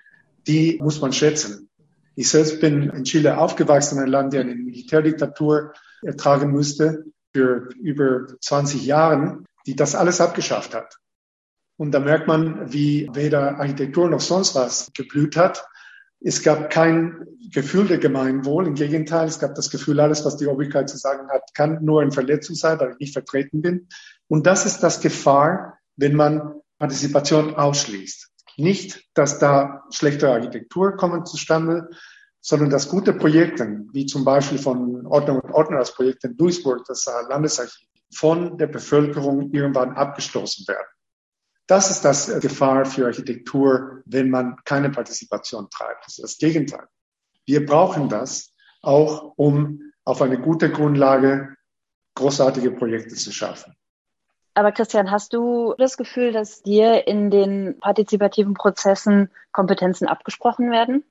die 0.47 0.79
muss 0.81 1.01
man 1.01 1.13
schätzen. 1.13 1.69
Ich 2.15 2.29
selbst 2.29 2.61
bin 2.61 2.91
in 2.91 3.03
Chile 3.03 3.39
aufgewachsen, 3.39 3.99
ein 3.99 4.07
Land, 4.07 4.33
der 4.33 4.43
eine 4.43 4.55
Militärdiktatur 4.55 5.73
ertragen 6.03 6.53
musste 6.53 7.07
für 7.33 7.71
über 7.81 8.27
20 8.41 8.87
Jahren, 8.87 9.47
die 9.67 9.75
das 9.75 9.97
alles 9.97 10.21
abgeschafft 10.21 10.75
hat. 10.75 10.97
Und 11.77 11.91
da 11.91 11.99
merkt 11.99 12.29
man, 12.29 12.73
wie 12.73 13.11
weder 13.15 13.59
Architektur 13.59 14.09
noch 14.09 14.21
sonst 14.21 14.55
was 14.55 14.93
geblüht 14.95 15.37
hat. 15.37 15.67
Es 16.27 16.43
gab 16.43 16.71
kein 16.71 17.27
Gefühl 17.53 17.87
der 17.87 17.99
Gemeinwohl. 17.99 18.67
Im 18.67 18.75
Gegenteil, 18.75 19.29
es 19.29 19.39
gab 19.39 19.55
das 19.55 19.69
Gefühl, 19.69 20.01
alles, 20.01 20.25
was 20.25 20.39
die 20.39 20.47
Obrigkeit 20.47 20.89
zu 20.89 20.97
sagen 20.97 21.29
hat, 21.29 21.43
kann 21.55 21.85
nur 21.85 22.01
eine 22.01 22.13
Verletzung 22.13 22.57
sein, 22.57 22.81
weil 22.81 22.93
ich 22.93 22.99
nicht 22.99 23.13
vertreten 23.13 23.61
bin. 23.61 23.89
Und 24.27 24.47
das 24.47 24.65
ist 24.65 24.83
das 24.83 25.03
Gefahr, 25.03 25.79
wenn 25.97 26.17
man 26.17 26.55
Partizipation 26.79 27.55
ausschließt. 27.55 28.31
Nicht, 28.57 29.05
dass 29.13 29.39
da 29.39 29.85
schlechte 29.91 30.31
Architektur 30.31 30.97
kommen 30.97 31.27
zustande, 31.27 31.91
sondern 32.41 32.71
dass 32.71 32.89
gute 32.89 33.13
Projekte, 33.13 33.85
wie 33.93 34.07
zum 34.07 34.25
Beispiel 34.25 34.59
von 34.59 35.07
Ordnung 35.07 35.41
und 35.41 35.53
Ordner 35.53 35.79
das 35.79 35.95
Projekt 35.95 36.25
in 36.25 36.39
Duisburg, 36.39 36.87
das 36.87 37.05
Landesarchiv, 37.29 37.87
von 38.15 38.57
der 38.57 38.69
Bevölkerung 38.69 39.53
irgendwann 39.53 39.93
abgestoßen 39.93 40.67
werden. 40.69 40.87
Das 41.67 41.91
ist 41.91 42.05
das 42.05 42.29
äh, 42.29 42.41
Gefahr 42.41 42.85
für 42.85 43.07
Architektur, 43.07 44.03
wenn 44.05 44.31
man 44.31 44.57
keine 44.65 44.91
Partizipation 44.91 45.69
treibt. 45.71 46.07
Das 46.07 46.19
ist 46.19 46.23
das 46.23 46.39
Gegenteil. 46.39 46.87
Wir 47.47 47.65
brauchen 47.65 48.09
das 48.09 48.53
auch, 48.83 49.33
um 49.37 49.81
auf 50.05 50.21
eine 50.21 50.39
gute 50.39 50.71
Grundlage 50.71 51.57
großartige 52.15 52.71
Projekte 52.71 53.15
zu 53.15 53.33
schaffen. 53.33 53.75
Aber 54.55 54.71
Christian, 54.71 55.11
hast 55.11 55.33
du 55.33 55.75
das 55.79 55.97
Gefühl, 55.97 56.33
dass 56.33 56.63
dir 56.63 57.09
in 57.09 57.31
den 57.31 57.79
partizipativen 57.81 58.55
Prozessen 58.55 59.31
Kompetenzen 59.51 60.07
abgesprochen 60.07 60.71
werden? 60.71 61.03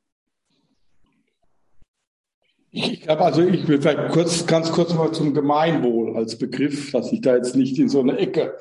Ich 2.71 3.01
glaube, 3.01 3.25
also 3.25 3.41
ich 3.41 3.67
will 3.67 3.81
vielleicht 3.81 4.13
kurz, 4.13 4.47
ganz 4.47 4.71
kurz 4.71 4.93
mal 4.93 5.11
zum 5.11 5.33
Gemeinwohl 5.33 6.15
als 6.15 6.37
Begriff, 6.37 6.91
dass 6.91 7.11
ich 7.11 7.21
da 7.21 7.35
jetzt 7.35 7.55
nicht 7.55 7.77
in 7.77 7.89
so 7.89 7.99
eine 7.99 8.17
Ecke 8.17 8.57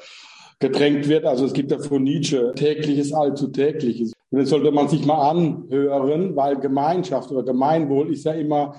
gedrängt 0.62 1.08
wird. 1.08 1.26
Also 1.26 1.44
es 1.44 1.52
gibt 1.52 1.70
ja 1.70 1.78
von 1.78 2.02
Nietzsche 2.02 2.52
tägliches, 2.54 3.12
allzu 3.12 3.48
tägliches. 3.48 4.12
Und 4.30 4.38
das 4.38 4.48
sollte 4.48 4.70
man 4.70 4.88
sich 4.88 5.04
mal 5.04 5.28
anhören, 5.28 6.34
weil 6.34 6.58
Gemeinschaft 6.58 7.30
oder 7.30 7.42
Gemeinwohl 7.42 8.10
ist 8.10 8.24
ja 8.24 8.32
immer 8.32 8.76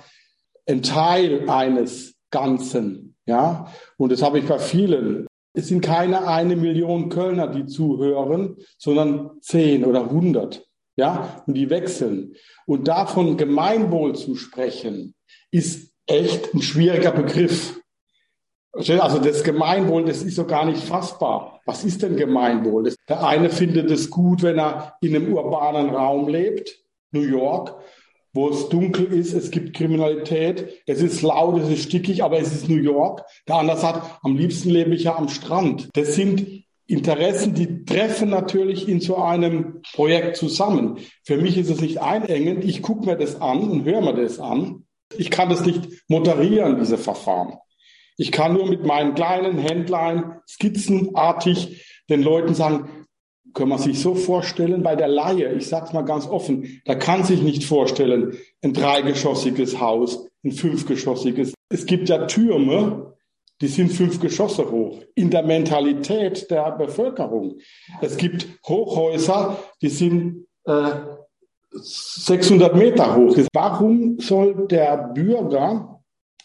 ein 0.68 0.82
Teil 0.82 1.48
eines 1.48 2.16
Ganzen. 2.32 3.16
Ja, 3.26 3.68
und 3.98 4.12
das 4.12 4.24
habe 4.24 4.40
ich 4.40 4.46
bei 4.46 4.58
vielen. 4.58 5.28
Es 5.54 5.68
sind 5.68 5.82
keine 5.82 6.28
eine 6.28 6.56
Million 6.56 7.10
Kölner, 7.10 7.48
die 7.48 7.68
zuhören, 7.68 8.58
sondern 8.78 9.32
zehn 9.42 9.86
oder 9.86 10.10
hundert. 10.10 10.66
Ja, 10.96 11.44
und 11.46 11.54
die 11.54 11.70
wechseln. 11.70 12.34
Und 12.66 12.88
davon 12.88 13.38
Gemeinwohl 13.38 14.16
zu 14.16 14.36
sprechen, 14.36 15.14
ist 15.52 15.94
echt 16.08 16.54
ein 16.54 16.62
schwieriger 16.62 17.12
Begriff. 17.12 17.80
Also 18.74 19.20
das 19.20 19.44
Gemeinwohl, 19.44 20.06
das 20.06 20.24
ist 20.24 20.36
so 20.36 20.46
gar 20.46 20.66
nicht 20.66 20.84
fassbar. 20.84 21.62
Was 21.66 21.84
ist 21.84 22.02
denn 22.02 22.16
Gemeinwohl? 22.16 22.94
Der 23.08 23.26
eine 23.26 23.50
findet 23.50 23.92
es 23.92 24.10
gut, 24.10 24.42
wenn 24.42 24.58
er 24.58 24.96
in 25.02 25.16
einem 25.16 25.32
urbanen 25.32 25.92
Raum 25.92 26.28
lebt, 26.28 26.80
New 27.12 27.22
York, 27.22 27.76
wo 28.34 28.50
es 28.50 28.70
dunkel 28.70 29.14
ist, 29.14 29.34
es 29.34 29.52
gibt 29.52 29.76
Kriminalität, 29.76 30.82
es 30.88 31.04
ist 31.04 31.22
laut, 31.22 31.62
es 31.62 31.70
ist 31.70 31.84
stickig, 31.84 32.24
aber 32.24 32.40
es 32.40 32.52
ist 32.52 32.68
New 32.68 32.82
York. 32.82 33.24
Der 33.48 33.58
andere 33.58 33.78
sagt, 33.78 34.20
am 34.24 34.36
liebsten 34.36 34.72
lebe 34.72 34.96
ich 34.96 35.04
ja 35.04 35.16
am 35.16 35.30
Strand. 35.30 35.90
Das 35.94 36.16
sind 36.16 36.64
Interessen, 36.88 37.54
die 37.54 37.86
treffen 37.86 38.30
natürlich 38.30 38.90
in 38.90 39.00
so 39.00 39.18
einem 39.18 39.82
Projekt 39.94 40.36
zusammen. 40.36 40.98
Für 41.24 41.38
mich 41.38 41.58
ist 41.58 41.70
es 41.70 41.80
nicht 41.80 42.02
einengend. 42.02 42.66
Ich 42.66 42.82
gucke 42.82 43.06
mir 43.06 43.16
das 43.16 43.40
an 43.40 43.60
und 43.70 43.86
höre 43.86 44.02
mir 44.02 44.16
das 44.16 44.40
an. 44.40 44.86
Ich 45.16 45.30
kann 45.30 45.50
das 45.50 45.64
nicht 45.64 45.88
moderieren, 46.08 46.80
diese 46.80 46.98
Verfahren. 46.98 47.54
Ich 48.18 48.32
kann 48.32 48.54
nur 48.54 48.68
mit 48.68 48.86
meinen 48.86 49.16
kleinen 49.16 49.58
Händlein 49.58 50.40
skizzenartig 50.48 52.04
den 52.10 52.22
Leuten 52.22 52.54
sagen, 52.54 52.90
können 53.54 53.70
wir 53.70 53.78
sich 53.78 54.00
so 54.00 54.16
vorstellen, 54.16 54.84
bei 54.84 54.96
der 54.96 55.08
Laie, 55.08 55.54
ich 55.54 55.68
sage 55.68 55.88
es 55.88 55.94
mal 55.94 56.04
ganz 56.04 56.28
offen, 56.28 56.82
da 56.86 56.96
kann 56.96 57.24
sich 57.24 57.42
nicht 57.42 57.64
vorstellen, 57.64 58.38
ein 58.64 58.74
dreigeschossiges 58.74 59.80
Haus, 59.80 60.28
ein 60.44 60.52
fünfgeschossiges. 60.52 61.54
Es 61.70 61.86
gibt 61.86 62.10
ja 62.10 62.26
Türme, 62.26 63.14
die 63.62 63.68
sind 63.68 63.92
fünf 63.92 64.20
Geschosse 64.20 64.70
hoch. 64.70 65.00
In 65.16 65.30
der 65.30 65.44
Mentalität 65.44 66.50
der 66.50 66.72
Bevölkerung. 66.72 67.60
Es 68.02 68.18
gibt 68.18 68.48
Hochhäuser, 68.68 69.58
die 69.82 69.90
sind 69.90 70.48
äh, 70.66 70.92
600 71.72 72.76
Meter 72.76 73.16
hoch. 73.16 73.38
Warum 73.54 74.20
soll 74.20 74.68
der 74.68 75.12
Bürger 75.14 75.93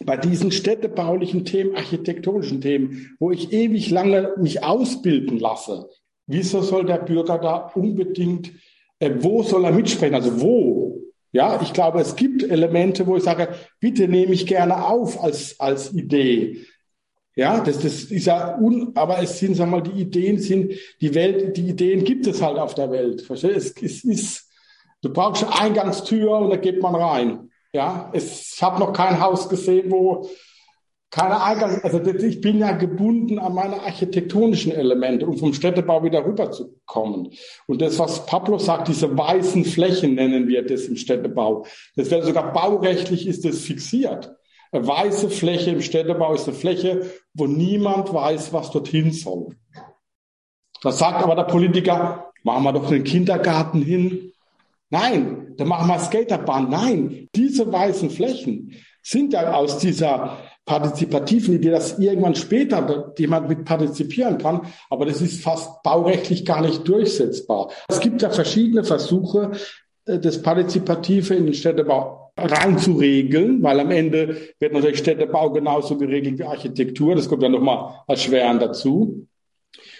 bei 0.05 0.17
diesen 0.17 0.53
städtebaulichen 0.53 1.45
Themen, 1.45 1.75
architektonischen 1.75 2.61
Themen, 2.61 3.17
wo 3.19 3.31
ich 3.31 3.53
ewig 3.53 3.91
lange 3.91 4.35
mich 4.39 4.63
ausbilden 4.63 5.39
lasse, 5.39 5.89
wieso 6.27 6.63
soll 6.63 6.85
der 6.85 6.99
Bürger 6.99 7.39
da 7.39 7.57
unbedingt, 7.75 8.53
äh, 9.01 9.11
wo 9.19 9.43
soll 9.43 9.65
er 9.65 9.73
mitsprechen? 9.73 10.15
Also 10.15 10.41
wo? 10.41 11.01
Ja, 11.33 11.61
ich 11.61 11.73
glaube, 11.73 12.01
es 12.01 12.17
gibt 12.17 12.43
Elemente, 12.43 13.07
wo 13.07 13.17
ich 13.17 13.23
sage, 13.23 13.49
bitte 13.81 14.09
nehme 14.09 14.33
ich 14.33 14.47
gerne 14.47 14.87
auf 14.87 15.23
als, 15.23 15.59
als 15.61 15.93
Idee. 15.93 16.59
Ja, 17.37 17.61
das, 17.61 17.79
das 17.79 18.05
ist 18.05 18.27
ja 18.27 18.59
un, 18.59 18.93
aber 18.95 19.23
es 19.23 19.39
sind, 19.39 19.55
sag 19.55 19.69
mal, 19.69 19.83
die 19.83 20.01
Ideen 20.01 20.39
sind, 20.39 20.73
die 21.01 21.15
Welt, 21.15 21.57
die 21.57 21.69
Ideen 21.69 22.03
gibt 22.03 22.27
es 22.27 22.43
halt 22.43 22.59
auf 22.59 22.75
der 22.75 22.91
Welt. 22.91 23.23
Verstehst? 23.23 23.81
Es, 23.81 24.03
es 24.03 24.05
ist, 24.05 24.51
du 25.03 25.13
brauchst 25.13 25.45
eine 25.45 25.61
Eingangstür 25.61 26.39
und 26.39 26.51
da 26.51 26.57
geht 26.57 26.83
man 26.83 26.95
rein. 26.95 27.51
Ja, 27.73 28.11
es, 28.13 28.55
ich 28.55 28.63
habe 28.63 28.81
noch 28.81 28.93
kein 28.93 29.21
Haus 29.21 29.49
gesehen, 29.49 29.91
wo 29.91 30.29
keine 31.11 31.43
Eingang, 31.43 31.81
also 31.83 32.01
ich 32.03 32.41
bin 32.43 32.59
ja 32.59 32.73
gebunden 32.73 33.39
an 33.39 33.55
meine 33.55 33.81
architektonischen 33.81 34.73
Elemente, 34.73 35.27
um 35.27 35.39
vom 35.39 35.55
Städtebau 35.55 36.03
wieder 36.03 36.25
rüberzukommen. 36.25 37.33
Und 37.67 37.81
das, 37.81 37.99
was 37.99 38.27
Pablo 38.27 38.59
sagt, 38.59 38.89
diese 38.89 39.17
weißen 39.17 39.65
Flächen 39.65 40.15
nennen 40.15 40.49
wir 40.49 40.67
das 40.67 40.83
im 40.83 40.97
Städtebau. 40.97 41.65
Das 41.97 42.11
wäre 42.11 42.25
sogar 42.25 42.53
baurechtlich 42.53 43.27
ist 43.27 43.47
das 43.47 43.61
fixiert. 43.61 44.37
Eine 44.71 44.87
weiße 44.87 45.31
Fläche 45.31 45.71
im 45.71 45.81
Städtebau 45.81 46.35
ist 46.35 46.47
eine 46.47 46.57
Fläche, 46.57 47.11
wo 47.33 47.47
niemand 47.47 48.13
weiß, 48.13 48.53
was 48.53 48.71
dorthin 48.71 49.13
soll. 49.13 49.57
Da 50.83 50.93
sagt 50.93 51.23
aber 51.23 51.35
der 51.35 51.45
Politiker, 51.45 52.33
machen 52.43 52.65
wir 52.65 52.73
doch 52.73 52.91
einen 52.91 53.05
Kindergarten 53.05 53.81
hin. 53.81 54.33
Nein, 54.90 55.55
dann 55.57 55.68
machen 55.68 55.88
wir 55.88 55.98
Skaterbahn. 55.98 56.70
Nein, 56.70 57.29
diese 57.35 57.70
weißen 57.70 58.11
Flächen 58.11 58.74
sind 59.03 59.33
ja 59.33 59.53
aus 59.53 59.79
dieser 59.79 60.38
partizipativen 60.64 61.55
Idee, 61.55 61.70
dass 61.70 61.98
irgendwann 61.98 62.35
später 62.35 63.12
jemand 63.18 63.48
mit 63.48 63.64
partizipieren 63.64 64.38
kann, 64.38 64.61
aber 64.90 65.07
das 65.07 65.22
ist 65.22 65.42
fast 65.42 65.83
baurechtlich 65.83 66.44
gar 66.44 66.61
nicht 66.61 66.87
durchsetzbar. 66.87 67.70
Es 67.88 68.01
gibt 68.01 68.20
ja 68.20 68.31
verschiedene 68.31 68.85
Versuche, 68.85 69.53
äh, 70.05 70.18
das 70.18 70.42
Partizipative 70.42 71.35
in 71.35 71.46
den 71.46 71.55
Städtebau 71.55 72.33
reinzuregeln, 72.37 73.62
weil 73.62 73.81
am 73.81 73.90
Ende 73.90 74.37
wird 74.61 74.72
natürlich 74.72 74.98
Städtebau 74.98 75.51
genauso 75.51 75.96
geregelt 75.96 76.38
wie 76.38 76.44
Architektur. 76.44 77.16
Das 77.16 77.29
kommt 77.29 77.42
ja 77.42 77.48
nochmal 77.48 78.03
als 78.07 78.22
Schweren 78.22 78.61
dazu. 78.61 79.27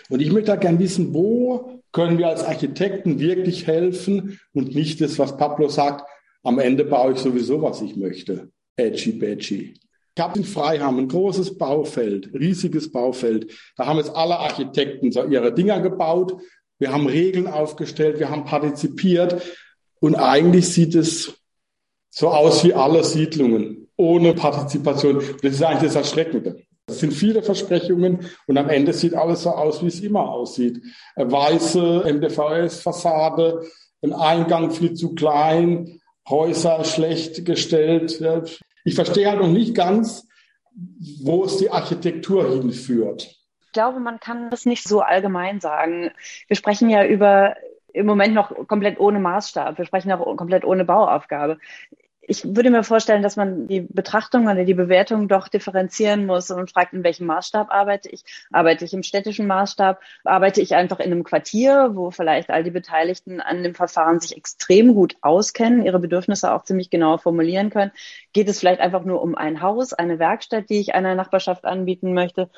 Und 0.09 0.21
ich 0.21 0.31
möchte 0.31 0.53
da 0.53 0.57
gern 0.57 0.79
wissen, 0.79 1.13
wo 1.15 1.81
können 1.93 2.19
wir 2.19 2.29
als 2.29 2.45
Architekten 2.45 3.19
wirklich 3.19 3.67
helfen 3.67 4.39
und 4.53 4.75
nicht 4.75 5.01
das, 5.01 5.19
was 5.19 5.37
Pablo 5.37 5.69
sagt, 5.69 6.05
am 6.43 6.59
Ende 6.59 6.85
baue 6.85 7.13
ich 7.13 7.19
sowieso, 7.19 7.63
was 7.63 7.83
ich 7.83 7.97
möchte. 7.97 8.51
Edgy, 8.77 9.13
badgy. 9.13 9.75
Ich 10.15 10.23
habe 10.23 10.39
in 10.39 10.45
Freiham 10.45 10.99
ein 10.99 11.09
großes 11.09 11.59
Baufeld, 11.59 12.31
riesiges 12.35 12.91
Baufeld. 12.91 13.53
Da 13.77 13.87
haben 13.87 13.99
jetzt 13.99 14.15
alle 14.15 14.39
Architekten 14.39 15.13
so 15.13 15.25
ihre 15.25 15.53
Dinger 15.53 15.81
gebaut. 15.81 16.41
Wir 16.79 16.93
haben 16.93 17.07
Regeln 17.07 17.47
aufgestellt, 17.47 18.19
wir 18.19 18.31
haben 18.31 18.45
partizipiert. 18.45 19.43
Und 20.01 20.17
eigentlich 20.17 20.69
sieht 20.69 20.95
es 20.95 21.35
so 22.11 22.29
aus 22.29 22.65
wie 22.65 22.75
alle 22.75 23.05
Siedlungen, 23.05 23.89
ohne 23.97 24.35
Partizipation. 24.35 25.23
Das 25.43 25.53
ist 25.53 25.63
eigentlich 25.63 25.93
das 25.93 25.97
Erschreckende. 25.97 26.63
Es 26.89 27.01
sind 27.01 27.13
viele 27.13 27.43
Versprechungen 27.43 28.31
und 28.47 28.59
am 28.59 28.71
Ende 28.71 28.93
sieht 28.93 29.15
alles 29.15 29.43
so 29.43 29.51
aus, 29.51 29.83
wie 29.83 29.89
es 29.89 30.01
immer 30.01 30.29
aussieht. 30.29 30.83
Weiße 31.17 32.05
MDVS-Fassade, 32.07 33.63
ein 34.03 34.13
Eingang 34.13 34.71
viel 34.71 34.95
zu 34.95 35.15
klein, 35.15 36.01
Häuser 36.29 36.85
schlecht 36.85 37.45
gestellt. 37.45 38.61
Ich 38.85 38.95
verstehe 38.95 39.29
halt 39.29 39.41
noch 39.41 39.49
nicht 39.49 39.75
ganz, 39.75 40.27
wo 41.23 41.45
es 41.45 41.59
die 41.59 41.71
Architektur 41.71 42.49
hinführt. 42.49 43.35
Ich 43.67 43.73
glaube, 43.73 44.01
man 44.01 44.19
kann 44.19 44.51
das 44.51 44.65
nicht 44.65 44.89
so 44.89 45.01
allgemein 45.01 45.61
sagen. 45.61 46.11
Wir 46.47 46.57
sprechen 46.57 46.89
ja 46.89 47.05
über 47.05 47.55
im 47.93 48.07
Moment 48.07 48.35
noch 48.35 48.67
komplett 48.67 48.99
ohne 48.99 49.19
Maßstab. 49.19 49.77
Wir 49.77 49.85
sprechen 49.85 50.13
auch 50.13 50.37
komplett 50.37 50.65
ohne 50.65 50.85
Bauaufgabe 50.85 51.59
Ich 52.31 52.45
würde 52.45 52.69
mir 52.69 52.83
vorstellen, 52.85 53.23
dass 53.23 53.37
man 53.37 53.69
die 53.69 53.81
Betrachtung 53.81 54.49
oder 54.49 54.67
die 54.67 54.75
Bewertung 54.75 55.29
doch 55.29 55.49
differenzieren 55.49 56.27
muss 56.27 56.51
und 56.51 56.71
fragt, 56.71 56.93
in 56.93 57.03
welchem 57.03 57.27
Maßstab 57.27 57.71
arbeite 57.71 58.11
ich? 58.11 58.23
Arbeite 58.53 58.85
ich 58.85 58.93
im 58.93 59.03
städtischen 59.03 59.47
Maßstab? 59.47 59.99
Arbeite 60.25 60.61
ich 60.61 60.75
einfach 60.75 61.01
in 61.01 61.11
einem 61.11 61.25
Quartier, 61.25 61.93
wo 61.95 62.11
vielleicht 62.11 62.51
all 62.51 62.63
die 62.65 62.71
Beteiligten 62.71 63.41
an 63.41 63.63
dem 63.63 63.75
Verfahren 63.75 64.21
sich 64.21 64.37
extrem 64.37 64.93
gut 64.95 65.17
auskennen, 65.23 65.87
ihre 65.87 65.99
Bedürfnisse 65.99 66.53
auch 66.53 66.65
ziemlich 66.65 66.91
genau 66.91 67.17
formulieren 67.17 67.71
können? 67.71 67.93
Geht 68.35 68.51
es 68.51 68.61
vielleicht 68.61 68.83
einfach 68.83 69.05
nur 69.05 69.23
um 69.23 69.35
ein 69.35 69.63
Haus, 69.63 69.95
eine 69.95 70.19
Werkstatt, 70.19 70.69
die 70.69 70.81
ich 70.81 70.95
einer 70.95 71.15
Nachbarschaft 71.15 71.65
anbieten 71.65 72.13
möchte? 72.13 72.51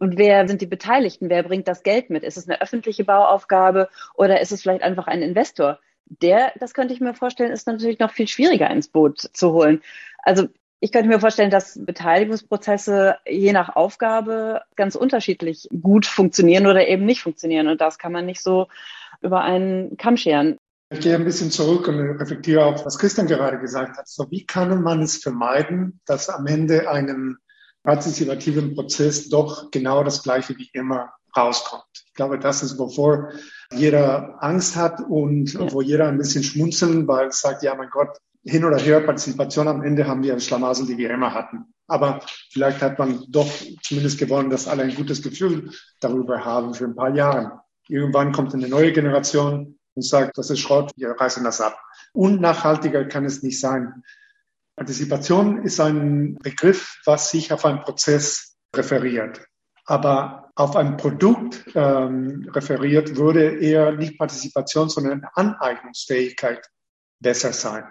Und 0.00 0.18
wer 0.18 0.48
sind 0.48 0.62
die 0.62 0.66
Beteiligten? 0.66 1.30
Wer 1.30 1.44
bringt 1.44 1.68
das 1.68 1.84
Geld 1.84 2.10
mit? 2.10 2.24
Ist 2.24 2.38
es 2.38 2.48
eine 2.48 2.60
öffentliche 2.60 3.04
Bauaufgabe 3.04 3.88
oder 4.16 4.40
ist 4.40 4.50
es 4.50 4.62
vielleicht 4.62 4.82
einfach 4.82 5.06
ein 5.06 5.22
Investor? 5.22 5.78
Der, 6.06 6.52
das 6.58 6.74
könnte 6.74 6.94
ich 6.94 7.00
mir 7.00 7.14
vorstellen, 7.14 7.52
ist 7.52 7.66
natürlich 7.66 7.98
noch 7.98 8.12
viel 8.12 8.28
schwieriger 8.28 8.70
ins 8.70 8.88
Boot 8.88 9.18
zu 9.18 9.52
holen. 9.52 9.82
Also 10.18 10.48
ich 10.80 10.90
könnte 10.90 11.08
mir 11.08 11.20
vorstellen, 11.20 11.50
dass 11.50 11.78
Beteiligungsprozesse 11.80 13.16
je 13.26 13.52
nach 13.52 13.76
Aufgabe 13.76 14.62
ganz 14.74 14.96
unterschiedlich 14.96 15.68
gut 15.80 16.06
funktionieren 16.06 16.66
oder 16.66 16.88
eben 16.88 17.04
nicht 17.04 17.22
funktionieren. 17.22 17.68
Und 17.68 17.80
das 17.80 17.98
kann 17.98 18.12
man 18.12 18.26
nicht 18.26 18.42
so 18.42 18.66
über 19.20 19.42
einen 19.42 19.96
Kamm 19.96 20.16
scheren. 20.16 20.58
Ich 20.90 21.00
gehe 21.00 21.14
ein 21.14 21.24
bisschen 21.24 21.50
zurück 21.50 21.88
und 21.88 22.00
reflektiere 22.00 22.64
auch, 22.64 22.84
was 22.84 22.98
Christian 22.98 23.26
gerade 23.26 23.58
gesagt 23.60 23.96
hat. 23.96 24.08
So, 24.08 24.30
wie 24.30 24.44
kann 24.44 24.82
man 24.82 25.00
es 25.02 25.16
vermeiden, 25.18 26.00
dass 26.04 26.28
am 26.28 26.46
Ende 26.46 26.90
einem 26.90 27.38
partizipativen 27.82 28.74
Prozess 28.74 29.28
doch 29.28 29.70
genau 29.70 30.04
das 30.04 30.22
Gleiche 30.22 30.56
wie 30.58 30.68
immer 30.72 31.12
rauskommt? 31.36 31.84
Ich 32.06 32.14
glaube, 32.14 32.38
das 32.38 32.62
ist, 32.62 32.78
wovor 32.78 33.30
jeder 33.72 34.36
Angst 34.42 34.76
hat 34.76 35.00
und 35.00 35.52
ja. 35.54 35.72
wo 35.72 35.80
jeder 35.80 36.08
ein 36.08 36.18
bisschen 36.18 36.42
schmunzeln, 36.42 37.08
weil 37.08 37.28
es 37.28 37.40
sagt, 37.40 37.62
ja, 37.62 37.74
mein 37.74 37.90
Gott, 37.90 38.18
hin 38.44 38.64
oder 38.64 38.78
her, 38.78 39.00
Partizipation 39.00 39.68
am 39.68 39.82
Ende 39.82 40.06
haben 40.06 40.22
wir 40.22 40.32
eine 40.32 40.40
Schlamassel, 40.40 40.86
die 40.86 40.98
wir 40.98 41.10
immer 41.10 41.32
hatten. 41.32 41.72
Aber 41.86 42.20
vielleicht 42.50 42.82
hat 42.82 42.98
man 42.98 43.24
doch 43.28 43.48
zumindest 43.82 44.18
gewonnen, 44.18 44.50
dass 44.50 44.68
alle 44.68 44.82
ein 44.82 44.94
gutes 44.94 45.22
Gefühl 45.22 45.70
darüber 46.00 46.44
haben 46.44 46.74
für 46.74 46.84
ein 46.84 46.94
paar 46.94 47.14
Jahre. 47.14 47.60
Irgendwann 47.88 48.32
kommt 48.32 48.54
eine 48.54 48.68
neue 48.68 48.92
Generation 48.92 49.78
und 49.94 50.02
sagt, 50.02 50.38
das 50.38 50.50
ist 50.50 50.60
Schrott, 50.60 50.90
wir 50.96 51.10
reißen 51.10 51.44
das 51.44 51.60
ab. 51.60 51.78
Unnachhaltiger 52.12 53.04
kann 53.04 53.24
es 53.24 53.42
nicht 53.42 53.60
sein. 53.60 54.02
Partizipation 54.76 55.62
ist 55.64 55.80
ein 55.80 56.36
Begriff, 56.42 57.00
was 57.04 57.30
sich 57.30 57.52
auf 57.52 57.64
einen 57.64 57.80
Prozess 57.80 58.56
referiert. 58.74 59.46
Aber 59.84 60.41
auf 60.54 60.76
ein 60.76 60.96
Produkt 60.96 61.64
ähm, 61.74 62.48
referiert, 62.52 63.16
würde 63.16 63.56
eher 63.58 63.92
nicht 63.92 64.18
Partizipation, 64.18 64.88
sondern 64.88 65.26
Aneignungsfähigkeit 65.34 66.68
besser 67.20 67.52
sein. 67.52 67.84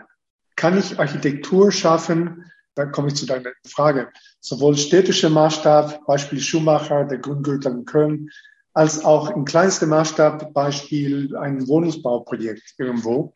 Kann 0.56 0.78
ich 0.78 1.00
Architektur 1.00 1.72
schaffen? 1.72 2.52
Dann 2.76 2.92
komme 2.92 3.10
ich 3.10 3.16
zu 3.16 3.26
deiner 3.26 3.52
Frage. 3.68 4.10
Sowohl 4.40 4.78
städtischer 4.78 5.30
Maßstab, 5.30 6.06
Beispiel 6.06 6.40
Schumacher, 6.40 7.06
der 7.06 7.18
Grundgürtel 7.18 7.72
in 7.72 7.86
Köln, 7.86 8.30
als 8.74 9.04
auch 9.04 9.32
im 9.32 9.44
kleinsten 9.46 9.90
Maßstab, 9.90 10.54
Beispiel 10.54 11.36
ein 11.36 11.68
Wohnungsbauprojekt 11.68 12.76
irgendwo, 12.78 13.34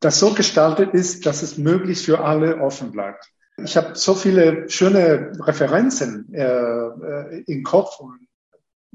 das 0.00 0.20
so 0.20 0.34
gestaltet 0.34 0.94
ist, 0.94 1.26
dass 1.26 1.42
es 1.42 1.58
möglichst 1.58 2.04
für 2.04 2.20
alle 2.20 2.58
offen 2.58 2.92
bleibt. 2.92 3.24
Ich 3.64 3.76
habe 3.76 3.94
so 3.94 4.14
viele 4.14 4.68
schöne 4.68 5.32
Referenzen 5.40 6.32
äh, 6.34 6.44
äh, 6.44 7.44
im 7.46 7.62
Kopf. 7.62 7.98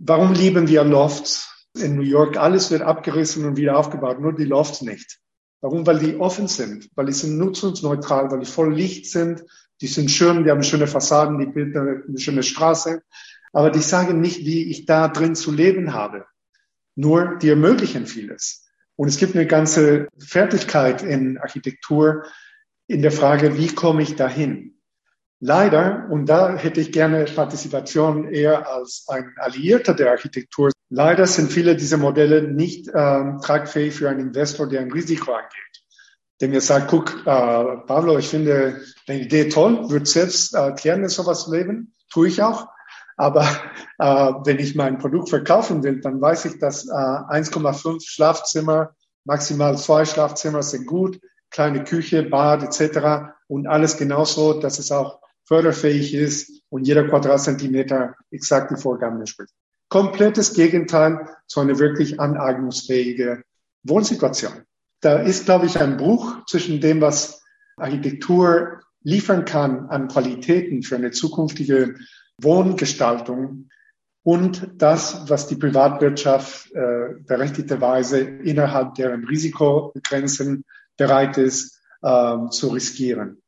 Warum 0.04 0.34
lieben 0.34 0.68
wir 0.68 0.84
Lofts 0.84 1.68
in 1.78 1.96
New 1.96 2.02
York? 2.02 2.36
Alles 2.36 2.72
wird 2.72 2.82
abgerissen 2.82 3.46
und 3.46 3.56
wieder 3.56 3.78
aufgebaut, 3.78 4.20
nur 4.20 4.34
die 4.34 4.46
Lofts 4.46 4.82
nicht. 4.82 5.20
Warum? 5.62 5.86
Weil 5.86 6.00
die 6.00 6.16
offen 6.16 6.48
sind, 6.48 6.90
weil 6.96 7.06
die 7.06 7.14
sind 7.14 7.38
nutzungsneutral, 7.38 8.32
weil 8.32 8.40
die 8.40 8.48
voll 8.48 8.74
Licht 8.74 9.06
sind, 9.12 9.44
die 9.80 9.86
sind 9.86 10.10
schön, 10.10 10.44
die 10.44 10.50
haben 10.50 10.64
schöne 10.64 10.88
Fassaden, 10.88 11.38
die 11.38 11.46
bilden 11.46 12.04
eine 12.08 12.18
schöne 12.18 12.42
Straße. 12.42 13.04
Aber 13.54 13.70
die 13.70 13.82
sagen 13.82 14.22
nicht, 14.22 14.40
wie 14.40 14.72
ich 14.72 14.88
da 14.88 15.08
drin 15.08 15.36
zu 15.36 15.52
leben 15.52 15.94
habe. 15.94 16.26
Nur 16.96 17.38
die 17.38 17.50
ermöglichen 17.50 18.08
vieles. 18.08 18.68
Und 18.96 19.08
es 19.08 19.18
gibt 19.18 19.36
eine 19.36 19.46
ganze 19.46 20.08
Fertigkeit 20.18 21.04
in 21.04 21.38
Architektur, 21.38 22.24
in 22.88 23.04
der 23.04 23.12
Frage, 23.12 23.56
wie 23.56 23.68
komme 23.68 24.02
ich 24.02 24.16
dahin? 24.16 24.81
Leider, 25.44 26.08
und 26.12 26.28
da 26.28 26.56
hätte 26.56 26.82
ich 26.82 26.92
gerne 26.92 27.26
Partizipation 27.26 28.32
eher 28.32 28.70
als 28.72 29.06
ein 29.08 29.34
Alliierter 29.38 29.96
der 29.96 30.12
Architektur, 30.12 30.72
leider 30.90 31.26
sind 31.26 31.52
viele 31.52 31.76
dieser 31.76 31.98
Modelle 31.98 32.44
nicht 32.44 32.88
ähm, 32.94 33.40
tragfähig 33.42 33.96
für 33.96 34.08
einen 34.08 34.20
Investor, 34.20 34.70
der 34.70 34.82
ein 34.82 34.92
Risiko 34.92 35.34
angeht. 35.34 35.84
Der 36.40 36.50
mir 36.50 36.62
sagt, 36.62 36.90
guck, 36.90 37.12
äh, 37.22 37.24
Pablo, 37.26 38.20
ich 38.20 38.30
finde 38.30 38.82
deine 39.08 39.22
Idee 39.22 39.50
toll, 39.50 39.90
würde 39.90 40.06
selbst 40.06 40.56
äh, 40.56 40.74
gerne 40.74 41.10
sowas 41.10 41.48
leben, 41.48 41.96
tue 42.12 42.28
ich 42.28 42.44
auch. 42.44 42.68
Aber 43.18 43.42
äh, 43.98 44.06
wenn 44.46 44.60
ich 44.60 44.76
mein 44.76 45.00
Produkt 45.00 45.30
verkaufen 45.30 45.82
will, 45.82 46.02
dann 46.02 46.22
weiß 46.22 46.46
ich, 46.46 46.60
dass 46.60 46.88
äh, 46.88 46.92
1,5 46.92 48.08
Schlafzimmer, 48.08 48.96
maximal 49.26 49.76
zwei 49.76 50.06
Schlafzimmer 50.06 50.62
sind 50.62 50.86
gut 50.86 51.20
kleine 51.52 51.84
Küche, 51.84 52.24
Bad 52.24 52.64
etc. 52.64 53.34
und 53.48 53.68
alles 53.68 53.98
genauso, 53.98 54.54
dass 54.54 54.80
es 54.80 54.92
auch 54.92 55.20
förderfähig 55.46 56.14
ist 56.14 56.64
und 56.70 56.88
jeder 56.88 57.08
Quadratzentimeter 57.08 58.16
exakt 58.32 58.72
die 58.72 58.82
Vorgaben 58.82 59.20
entspricht. 59.20 59.54
Komplettes 59.90 60.54
Gegenteil 60.54 61.28
zu 61.48 61.60
einer 61.60 61.78
wirklich 61.80 62.20
aneignungsfähige 62.20 63.44
Wohnsituation. 63.84 64.64
Da 65.02 65.20
ist, 65.20 65.46
glaube 65.46 65.66
ich, 65.66 65.80
ein 65.80 65.98
Bruch 65.98 66.46
zwischen 66.46 66.80
dem, 66.80 67.02
was 67.02 67.42
Architektur 67.76 68.80
liefern 69.04 69.46
kann 69.46 69.90
an 69.90 70.08
Qualitäten 70.08 70.84
für 70.84 70.96
eine 70.96 71.12
zukünftige 71.12 71.96
Wohngestaltung 72.38 73.70
und 74.24 74.70
das, 74.76 75.30
was 75.30 75.48
die 75.48 75.56
Privatwirtschaft 75.56 76.72
äh, 76.74 77.16
berechtigterweise 77.26 78.20
innerhalb 78.20 78.94
deren 78.96 79.26
Risikogrenzen 79.26 80.64
bereit 80.96 81.38
ist 81.38 81.82
ähm, 82.04 82.52
zu 82.52 82.70
riskieren. 82.70 83.41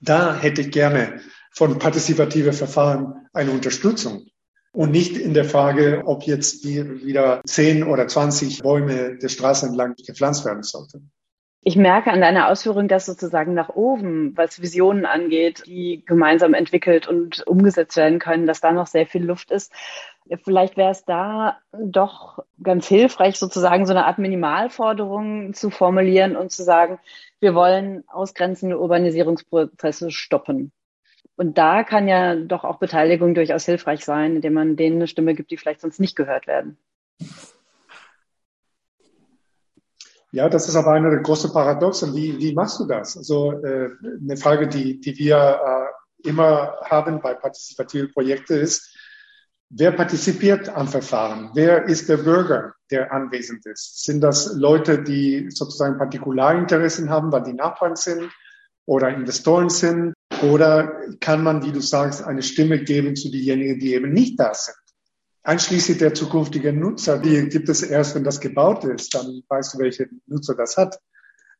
Da 0.00 0.36
hätte 0.36 0.62
ich 0.62 0.70
gerne 0.70 1.20
von 1.52 1.78
partizipative 1.78 2.52
Verfahren 2.52 3.26
eine 3.32 3.50
Unterstützung 3.50 4.26
und 4.72 4.90
nicht 4.90 5.16
in 5.16 5.34
der 5.34 5.44
Frage, 5.44 6.02
ob 6.04 6.24
jetzt 6.24 6.64
wieder 6.64 7.40
10 7.46 7.84
oder 7.84 8.06
20 8.06 8.60
Bäume 8.62 9.18
der 9.18 9.28
Straße 9.28 9.66
entlang 9.66 9.94
gepflanzt 9.96 10.44
werden 10.44 10.62
sollten. 10.62 11.10
Ich 11.68 11.76
merke 11.76 12.10
an 12.10 12.22
deiner 12.22 12.48
Ausführung, 12.48 12.88
dass 12.88 13.04
sozusagen 13.04 13.52
nach 13.52 13.68
oben, 13.68 14.34
was 14.38 14.62
Visionen 14.62 15.04
angeht, 15.04 15.64
die 15.66 16.02
gemeinsam 16.06 16.54
entwickelt 16.54 17.06
und 17.06 17.46
umgesetzt 17.46 17.98
werden 17.98 18.18
können, 18.18 18.46
dass 18.46 18.62
da 18.62 18.72
noch 18.72 18.86
sehr 18.86 19.06
viel 19.06 19.22
Luft 19.22 19.50
ist. 19.50 19.70
Vielleicht 20.44 20.78
wäre 20.78 20.92
es 20.92 21.04
da 21.04 21.58
doch 21.78 22.38
ganz 22.62 22.88
hilfreich, 22.88 23.38
sozusagen 23.38 23.84
so 23.84 23.92
eine 23.92 24.06
Art 24.06 24.16
Minimalforderung 24.16 25.52
zu 25.52 25.68
formulieren 25.68 26.36
und 26.36 26.52
zu 26.52 26.62
sagen, 26.62 27.00
wir 27.38 27.54
wollen 27.54 28.02
ausgrenzende 28.08 28.80
Urbanisierungsprozesse 28.80 30.10
stoppen. 30.10 30.72
Und 31.36 31.58
da 31.58 31.84
kann 31.84 32.08
ja 32.08 32.34
doch 32.34 32.64
auch 32.64 32.78
Beteiligung 32.78 33.34
durchaus 33.34 33.66
hilfreich 33.66 34.06
sein, 34.06 34.36
indem 34.36 34.54
man 34.54 34.76
denen 34.76 34.96
eine 34.96 35.06
Stimme 35.06 35.34
gibt, 35.34 35.50
die 35.50 35.58
vielleicht 35.58 35.82
sonst 35.82 36.00
nicht 36.00 36.16
gehört 36.16 36.46
werden. 36.46 36.78
Ja, 40.30 40.48
das 40.48 40.68
ist 40.68 40.76
aber 40.76 40.92
eine 40.92 41.10
der 41.10 41.20
großen 41.20 41.52
Paradoxen. 41.52 42.14
Wie, 42.14 42.38
wie 42.38 42.54
machst 42.54 42.78
du 42.80 42.86
das? 42.86 43.16
Also 43.16 43.52
äh, 43.52 43.90
eine 44.22 44.36
Frage, 44.36 44.68
die, 44.68 45.00
die 45.00 45.16
wir 45.18 45.36
äh, 45.36 46.28
immer 46.28 46.76
haben 46.84 47.20
bei 47.20 47.34
partizipativen 47.34 48.12
Projekten 48.12 48.54
ist, 48.54 48.94
Wer 49.70 49.92
partizipiert 49.92 50.70
am 50.70 50.88
Verfahren? 50.88 51.50
Wer 51.52 51.84
ist 51.84 52.08
der 52.08 52.16
Bürger, 52.16 52.72
der 52.90 53.12
anwesend 53.12 53.66
ist? 53.66 54.02
Sind 54.02 54.22
das 54.22 54.54
Leute, 54.54 55.02
die 55.02 55.50
sozusagen 55.50 55.98
Partikularinteressen 55.98 57.10
haben, 57.10 57.30
weil 57.32 57.42
die 57.42 57.52
Nachbarn 57.52 57.94
sind 57.94 58.30
oder 58.86 59.10
Investoren 59.10 59.68
sind? 59.68 60.14
Oder 60.42 61.02
kann 61.20 61.42
man, 61.42 61.62
wie 61.64 61.72
du 61.72 61.80
sagst, 61.80 62.24
eine 62.24 62.42
Stimme 62.42 62.82
geben 62.82 63.14
zu 63.14 63.30
denjenigen, 63.30 63.78
die 63.78 63.92
eben 63.92 64.10
nicht 64.10 64.40
da 64.40 64.54
sind? 64.54 64.76
Einschließlich 65.48 65.96
der 65.96 66.12
zukünftigen 66.12 66.78
Nutzer, 66.78 67.18
die 67.18 67.48
gibt 67.48 67.70
es 67.70 67.80
erst, 67.80 68.14
wenn 68.14 68.22
das 68.22 68.38
gebaut 68.38 68.84
ist, 68.84 69.14
dann 69.14 69.42
weißt 69.48 69.72
du, 69.72 69.78
welche 69.78 70.10
Nutzer 70.26 70.54
das 70.54 70.76
hat. 70.76 71.00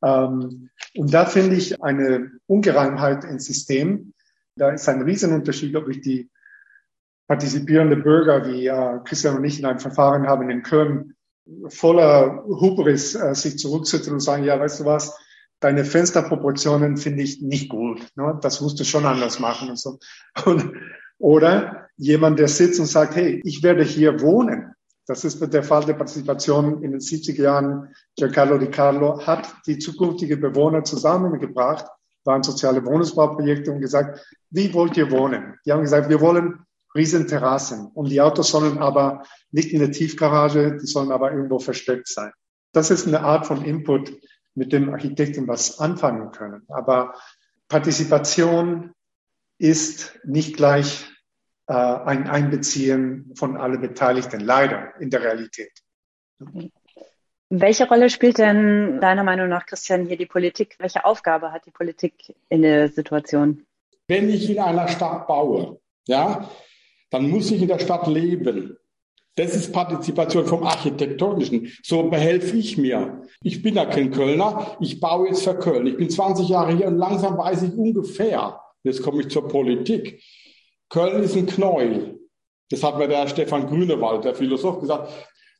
Ähm, 0.04 0.68
und 0.94 1.14
da 1.14 1.24
finde 1.24 1.56
ich 1.56 1.82
eine 1.82 2.32
Ungereimheit 2.46 3.24
im 3.24 3.38
System. 3.38 4.12
Da 4.56 4.72
ist 4.72 4.90
ein 4.90 5.00
Riesenunterschied, 5.00 5.74
ob 5.74 5.88
ich 5.88 6.02
die 6.02 6.30
partizipierende 7.28 7.96
Bürger 7.96 8.46
wie 8.46 8.66
äh, 8.66 8.98
Christian 9.04 9.38
und 9.38 9.44
ich 9.44 9.58
in 9.58 9.64
einem 9.64 9.78
Verfahren 9.78 10.26
haben 10.26 10.50
in 10.50 10.62
Köln 10.62 11.14
voller 11.68 12.44
Hubris 12.44 13.14
äh, 13.14 13.34
sich 13.34 13.58
zurücksetzen 13.58 14.12
und 14.12 14.20
sagen, 14.20 14.44
ja, 14.44 14.60
weißt 14.60 14.80
du 14.80 14.84
was, 14.84 15.18
deine 15.60 15.86
Fensterproportionen 15.86 16.98
finde 16.98 17.22
ich 17.22 17.40
nicht 17.40 17.70
gut. 17.70 18.06
Ne? 18.16 18.38
Das 18.42 18.60
musst 18.60 18.78
du 18.80 18.84
schon 18.84 19.06
anders 19.06 19.38
machen 19.38 19.70
und 19.70 19.78
so. 19.78 19.98
Und, 20.44 20.74
oder 21.16 21.87
jemand, 21.98 22.38
der 22.38 22.48
sitzt 22.48 22.80
und 22.80 22.86
sagt, 22.86 23.14
hey, 23.16 23.40
ich 23.44 23.62
werde 23.62 23.84
hier 23.84 24.20
wohnen. 24.20 24.72
Das 25.06 25.24
ist 25.24 25.40
der 25.40 25.62
Fall 25.62 25.84
der 25.84 25.94
Partizipation 25.94 26.82
in 26.82 26.92
den 26.92 27.00
70er 27.00 27.42
Jahren. 27.42 27.94
Giancarlo 28.16 28.58
Di 28.58 28.66
Carlo 28.66 29.26
hat 29.26 29.54
die 29.66 29.78
zukünftigen 29.78 30.40
Bewohner 30.40 30.84
zusammengebracht 30.84 31.86
waren 32.28 32.42
soziale 32.42 32.84
Wohnungsbauprojekte 32.84 33.72
und 33.72 33.80
gesagt, 33.80 34.24
wie 34.50 34.72
wollt 34.74 34.96
ihr 34.96 35.10
wohnen? 35.10 35.58
Die 35.64 35.72
haben 35.72 35.82
gesagt, 35.82 36.08
wir 36.08 36.20
wollen 36.20 36.60
Riesenterrassen 36.94 37.86
und 37.94 38.10
die 38.10 38.20
Autos 38.20 38.50
sollen 38.50 38.78
aber 38.78 39.24
nicht 39.50 39.72
in 39.72 39.80
der 39.80 39.90
Tiefgarage, 39.90 40.76
die 40.76 40.86
sollen 40.86 41.10
aber 41.10 41.32
irgendwo 41.32 41.58
versteckt 41.58 42.06
sein. 42.06 42.30
Das 42.72 42.90
ist 42.90 43.06
eine 43.06 43.20
Art 43.20 43.46
von 43.46 43.64
Input, 43.64 44.12
mit 44.54 44.72
dem 44.72 44.90
Architekten 44.90 45.48
was 45.48 45.78
anfangen 45.78 46.30
können. 46.32 46.62
Aber 46.68 47.14
Partizipation 47.68 48.92
ist 49.58 50.18
nicht 50.24 50.56
gleich 50.56 51.06
äh, 51.68 51.72
ein 51.72 52.28
Einbeziehen 52.28 53.32
von 53.34 53.56
allen 53.56 53.80
Beteiligten, 53.80 54.40
leider 54.40 54.94
in 55.00 55.10
der 55.10 55.22
Realität. 55.22 55.72
Welche 57.50 57.88
Rolle 57.88 58.08
spielt 58.10 58.38
denn 58.38 59.00
deiner 59.00 59.22
Meinung 59.22 59.48
nach, 59.48 59.66
Christian, 59.66 60.06
hier 60.06 60.16
die 60.16 60.26
Politik? 60.26 60.76
Welche 60.78 61.04
Aufgabe 61.04 61.52
hat 61.52 61.66
die 61.66 61.70
Politik 61.70 62.34
in 62.48 62.62
der 62.62 62.88
Situation? 62.88 63.66
Wenn 64.06 64.30
ich 64.30 64.48
in 64.48 64.58
einer 64.58 64.88
Stadt 64.88 65.26
baue, 65.26 65.78
ja, 66.06 66.50
dann 67.10 67.28
muss 67.28 67.50
ich 67.50 67.60
in 67.60 67.68
der 67.68 67.78
Stadt 67.78 68.06
leben. 68.06 68.76
Das 69.34 69.54
ist 69.54 69.72
Partizipation 69.72 70.46
vom 70.46 70.64
Architektonischen. 70.64 71.72
So 71.82 72.08
behelfe 72.10 72.56
ich 72.56 72.76
mir. 72.76 73.22
Ich 73.42 73.62
bin 73.62 73.76
ja 73.76 73.86
kein 73.86 74.10
Kölner. 74.10 74.76
Ich 74.80 75.00
baue 75.00 75.28
jetzt 75.28 75.44
für 75.44 75.58
Köln. 75.58 75.86
Ich 75.86 75.96
bin 75.96 76.10
20 76.10 76.48
Jahre 76.48 76.74
hier 76.74 76.88
und 76.88 76.96
langsam 76.96 77.38
weiß 77.38 77.62
ich 77.62 77.72
ungefähr. 77.74 78.58
Jetzt 78.82 79.02
komme 79.02 79.20
ich 79.20 79.28
zur 79.28 79.46
Politik. 79.46 80.22
Köln 80.88 81.22
ist 81.22 81.36
ein 81.36 81.46
Knäuel. 81.46 82.20
Das 82.70 82.82
hat 82.82 82.98
mir 82.98 83.08
der 83.08 83.28
Stefan 83.28 83.66
Grünewald, 83.66 84.24
der 84.24 84.34
Philosoph, 84.34 84.80
gesagt. 84.80 85.12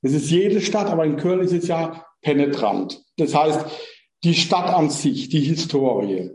Das 0.03 0.13
ist 0.13 0.31
jede 0.31 0.61
Stadt, 0.61 0.89
aber 0.89 1.05
in 1.05 1.17
Köln 1.17 1.41
ist 1.41 1.53
es 1.53 1.69
ja 1.69 2.05
penetrant. 2.23 3.03
Das 3.17 3.35
heißt, 3.35 3.67
die 4.25 4.35
Stadt 4.35 4.73
an 4.73 4.91
sich, 4.91 5.29
die 5.29 5.41
Historie, 5.41 6.31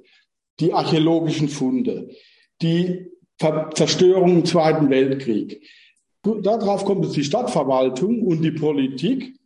die 0.60 0.74
archäologischen 0.74 1.50
Funde, 1.50 2.10
die 2.62 3.12
Zerstörung 3.40 4.38
im 4.38 4.46
Zweiten 4.46 4.90
Weltkrieg, 4.90 5.62
Darauf 6.24 6.86
kommt 6.86 7.04
jetzt 7.04 7.18
die 7.18 7.24
Stadtverwaltung 7.24 8.22
und 8.22 8.42
die 8.42 8.52
Politik, 8.52 9.38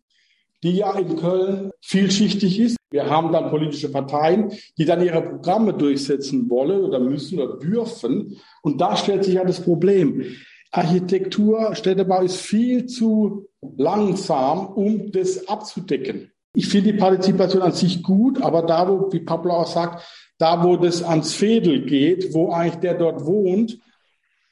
die 0.63 0.78
ja 0.78 0.98
in 0.98 1.15
Köln 1.15 1.72
vielschichtig 1.82 2.60
ist. 2.60 2.78
Wir 2.89 3.10
haben 3.10 3.32
dann 3.32 3.50
politische 3.50 3.91
Parteien, 3.91 4.52
die 4.78 4.86
dann 4.86 5.04
ihre 5.04 5.22
Programme 5.22 5.74
durchsetzen 5.74 6.50
wollen 6.50 6.84
oder 6.84 7.00
müssen 7.00 7.39
oder 7.39 7.58
dürfen. 7.58 8.38
Und 8.62 8.80
da 8.80 8.96
stellt 8.96 9.26
sich 9.26 9.36
ja 9.36 9.43
das 9.43 9.62
Problem. 9.62 10.24
Architektur, 10.72 11.76
Städtebau 11.76 12.22
ist 12.22 12.38
viel 12.38 12.86
zu 12.86 13.48
langsam, 13.78 14.67
um 14.67 15.12
das 15.12 15.48
abzudecken. 15.48 16.32
Ich 16.54 16.67
finde 16.67 16.93
die 16.93 16.98
Partizipation 16.98 17.62
an 17.62 17.72
sich 17.72 18.02
gut, 18.02 18.41
aber 18.41 18.63
da, 18.63 18.88
wo, 18.88 19.12
wie 19.12 19.20
Pablo 19.20 19.54
auch 19.54 19.67
sagt, 19.67 20.04
da, 20.38 20.63
wo 20.63 20.78
das 20.78 21.04
ans 21.04 21.34
Fädel 21.34 21.86
geht, 21.86 22.34
wo 22.34 22.52
eigentlich 22.52 22.80
der 22.80 22.96
dort 22.96 23.26
wohnt, 23.26 23.80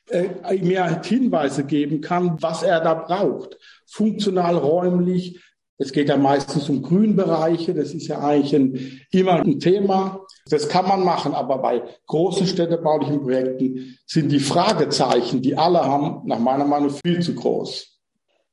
äh, 0.10 0.28
mir 0.62 1.02
Hinweise 1.04 1.66
geben 1.66 2.02
kann, 2.02 2.38
was 2.42 2.64
er 2.64 2.80
da 2.80 2.94
braucht. 2.94 3.58
Funktional, 3.88 4.58
räumlich. 4.58 5.40
Es 5.78 5.92
geht 5.92 6.10
ja 6.10 6.18
meistens 6.18 6.70
um 6.70 6.82
Grünbereiche. 6.82 7.74
Das 7.74 7.94
ist 7.94 8.08
ja 8.08 8.20
eigentlich 8.20 8.56
ein, 8.56 9.02
immer 9.12 9.34
ein 9.34 9.60
Thema. 9.60 10.26
Das 10.50 10.70
kann 10.70 10.88
man 10.88 11.04
machen, 11.04 11.34
aber 11.34 11.58
bei 11.58 11.84
großen 12.08 12.48
städtebaulichen 12.48 13.22
Projekten 13.22 13.98
sind 14.06 14.32
die 14.32 14.40
Fragezeichen, 14.40 15.42
die 15.42 15.58
alle 15.58 15.84
haben, 15.84 16.22
nach 16.26 16.40
meiner 16.40 16.66
Meinung 16.66 16.92
viel 16.92 17.20
zu 17.22 17.36
groß. 17.36 17.96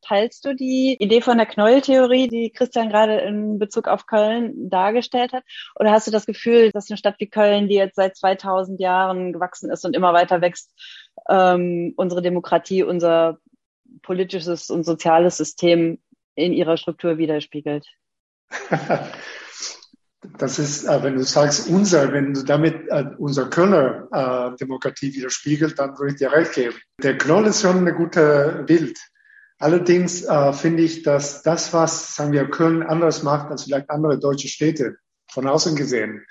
Teilst 0.04 0.44
du 0.44 0.54
die 0.54 0.96
Idee 0.98 1.20
von 1.20 1.37
der 1.37 1.46
Knäueltheorie, 1.46 2.26
die 2.26 2.50
Christian 2.50 2.88
gerade 2.88 3.18
in 3.20 3.61
Bezug 3.61 3.87
auf 3.87 4.06
Köln 4.06 4.68
dargestellt 4.68 5.32
hat? 5.32 5.44
Oder 5.78 5.92
hast 5.92 6.08
du 6.08 6.11
das 6.11 6.26
Gefühl, 6.26 6.72
dass 6.72 6.90
eine 6.90 6.96
Stadt 6.96 7.14
wie 7.18 7.28
Köln, 7.28 7.68
die 7.68 7.76
jetzt 7.76 7.94
seit 7.94 8.16
2000 8.16 8.80
Jahren 8.80 9.32
gewachsen 9.32 9.70
ist 9.70 9.85
und 9.85 9.94
immer 9.94 10.12
weiter 10.12 10.40
wächst, 10.40 10.72
ähm, 11.28 11.94
unsere 11.96 12.20
Demokratie, 12.20 12.82
unser 12.82 13.38
politisches 14.02 14.70
und 14.70 14.85
soziales 14.85 15.37
System 15.37 15.98
in 16.34 16.52
ihrer 16.52 16.76
Struktur 16.76 17.18
widerspiegelt? 17.18 17.86
Das 20.38 20.60
ist, 20.60 20.84
äh, 20.84 21.02
wenn 21.02 21.16
du 21.16 21.24
sagst 21.24 21.68
unser, 21.68 22.12
wenn 22.12 22.32
du 22.32 22.44
damit 22.44 22.88
äh, 22.88 23.06
unser 23.18 23.50
Kölner 23.50 24.06
äh, 24.12 24.56
Demokratie 24.56 25.12
widerspiegelt, 25.12 25.78
dann 25.78 25.98
würde 25.98 26.12
ich 26.12 26.18
dir 26.18 26.30
recht 26.30 26.52
geben. 26.52 26.76
Der 27.02 27.18
Knoll 27.18 27.46
ist 27.46 27.62
schon 27.62 27.86
ein 27.86 27.94
guter 27.96 28.62
Bild. 28.62 28.98
Allerdings 29.58 30.24
äh, 30.24 30.52
finde 30.52 30.84
ich, 30.84 31.02
dass 31.02 31.42
das, 31.42 31.72
was, 31.72 32.14
sagen 32.14 32.32
wir, 32.32 32.48
Köln 32.50 32.82
anders 32.82 33.22
macht 33.22 33.50
als 33.50 33.64
vielleicht 33.64 33.90
andere 33.90 34.18
deutsche 34.18 34.48
Städte, 34.48 34.96
von 35.30 35.48
außen 35.48 35.74
gesehen, 35.74 36.24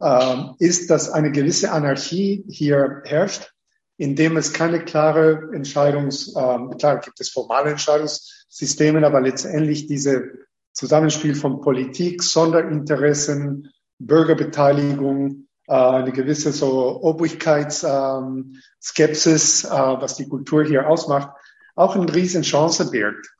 äh, 0.00 0.36
ist, 0.58 0.90
dass 0.90 1.10
eine 1.10 1.30
gewisse 1.30 1.70
Anarchie 1.70 2.44
hier 2.48 3.02
herrscht, 3.04 3.52
indem 3.98 4.36
es 4.36 4.52
keine 4.52 4.84
klare 4.84 5.48
Entscheidungs, 5.52 6.36
äh, 6.36 6.58
klar 6.78 7.00
gibt 7.00 7.20
es 7.20 7.30
formale 7.30 7.70
Entscheidungssysteme, 7.70 9.06
aber 9.06 9.20
letztendlich 9.20 9.86
diese 9.86 10.30
Zusammenspiel 10.72 11.34
von 11.34 11.60
Politik, 11.62 12.22
Sonderinteressen, 12.22 13.72
Bürgerbeteiligung, 13.98 15.48
äh, 15.66 15.74
eine 15.74 16.12
gewisse 16.12 16.52
so 16.52 17.02
Obrigkeitsskepsis, 17.02 19.64
ähm, 19.64 19.70
äh, 19.70 20.00
was 20.00 20.14
die 20.16 20.28
Kultur 20.28 20.64
hier 20.64 20.88
ausmacht, 20.88 21.30
auch 21.74 21.96
eine 21.96 22.14
Riesenchance 22.14 22.90
birgt. 22.90 23.34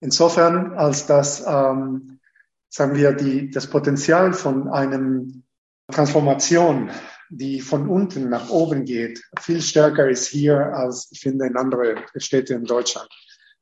Insofern, 0.00 0.74
als 0.74 1.06
dass, 1.06 1.42
ähm, 1.46 2.20
sagen 2.68 2.96
wir, 2.96 3.12
die, 3.12 3.50
das 3.50 3.68
Potenzial 3.68 4.34
von 4.34 4.68
einem 4.68 5.44
Transformation, 5.90 6.90
die 7.34 7.60
von 7.60 7.88
unten 7.88 8.28
nach 8.28 8.50
oben 8.50 8.84
geht, 8.84 9.22
viel 9.40 9.62
stärker 9.62 10.08
ist 10.08 10.26
hier 10.26 10.74
als 10.74 11.08
ich 11.10 11.20
finde 11.20 11.46
in 11.46 11.56
anderen 11.56 11.96
Städten 12.16 12.58
in 12.58 12.64
Deutschland. 12.64 13.08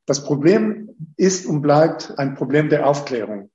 Das 0.06 0.24
Problem 0.24 0.90
ist 1.16 1.46
und 1.46 1.62
bleibt 1.62 2.18
ein 2.18 2.35
Problem 2.35 2.68
der 2.68 2.87
Aufklärung, 2.87 3.50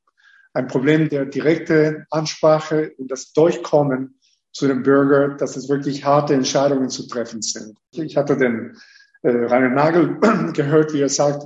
ein 0.54 0.68
Problem 0.68 1.10
der 1.10 1.26
direkten 1.26 2.06
Ansprache 2.10 2.94
und 2.98 3.12
das 3.12 3.34
Durchkommen 3.34 4.20
zu 4.54 4.68
dem 4.68 4.84
Bürger, 4.84 5.36
dass 5.36 5.58
es 5.58 5.68
wirklich 5.68 6.06
harte 6.06 6.34
Entscheidungen 6.34 6.90
zu 6.90 7.08
treffen 7.08 7.42
sind. 7.42 7.78
Ich 7.92 8.16
hatte 8.16 8.38
den 8.38 8.78
äh, 9.22 9.30
Rainer 9.30 9.70
Nagel 9.70 10.18
gehört, 10.54 10.94
wie 10.94 11.02
er 11.02 11.10
sagt, 11.10 11.46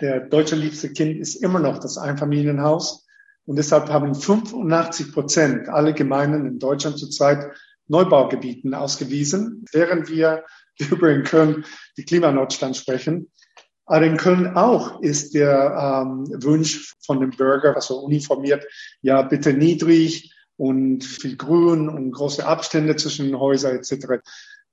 der 0.00 0.20
deutsche 0.20 0.56
liebste 0.56 0.92
Kind 0.92 1.18
ist 1.18 1.36
immer 1.36 1.58
noch 1.58 1.78
das 1.78 1.98
Einfamilienhaus. 1.98 3.05
Und 3.46 3.56
deshalb 3.56 3.88
haben 3.88 4.14
85 4.14 5.12
Prozent 5.12 5.68
alle 5.68 5.94
Gemeinden 5.94 6.46
in 6.46 6.58
Deutschland 6.58 6.98
zurzeit 6.98 7.52
Neubaugebieten 7.88 8.74
ausgewiesen, 8.74 9.64
während 9.72 10.08
wir 10.10 10.44
über 10.78 11.10
in 11.10 11.22
Köln 11.22 11.64
die 11.96 12.04
Klimanotstand 12.04 12.76
sprechen. 12.76 13.30
Aber 13.86 14.04
in 14.04 14.16
Köln 14.16 14.56
auch 14.56 15.00
ist 15.00 15.34
der 15.34 16.04
ähm, 16.04 16.26
Wunsch 16.42 16.94
von 17.04 17.20
dem 17.20 17.30
Bürger, 17.30 17.76
also 17.76 18.00
uniformiert, 18.00 18.64
ja 19.00 19.22
bitte 19.22 19.52
niedrig 19.52 20.34
und 20.56 21.04
viel 21.04 21.36
Grün 21.36 21.88
und 21.88 22.10
große 22.10 22.44
Abstände 22.44 22.96
zwischen 22.96 23.26
den 23.26 23.38
Häusern 23.38 23.76
etc. 23.76 24.22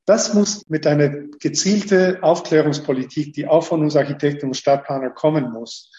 Das 0.05 0.33
muss 0.33 0.67
mit 0.67 0.87
einer 0.87 1.09
gezielten 1.39 2.23
Aufklärungspolitik, 2.23 3.33
die 3.33 3.47
auch 3.47 3.63
von 3.63 3.81
uns 3.81 3.95
Architekten 3.95 4.47
und 4.47 4.57
Stadtplaner 4.57 5.11
kommen 5.11 5.51
muss, 5.51 5.91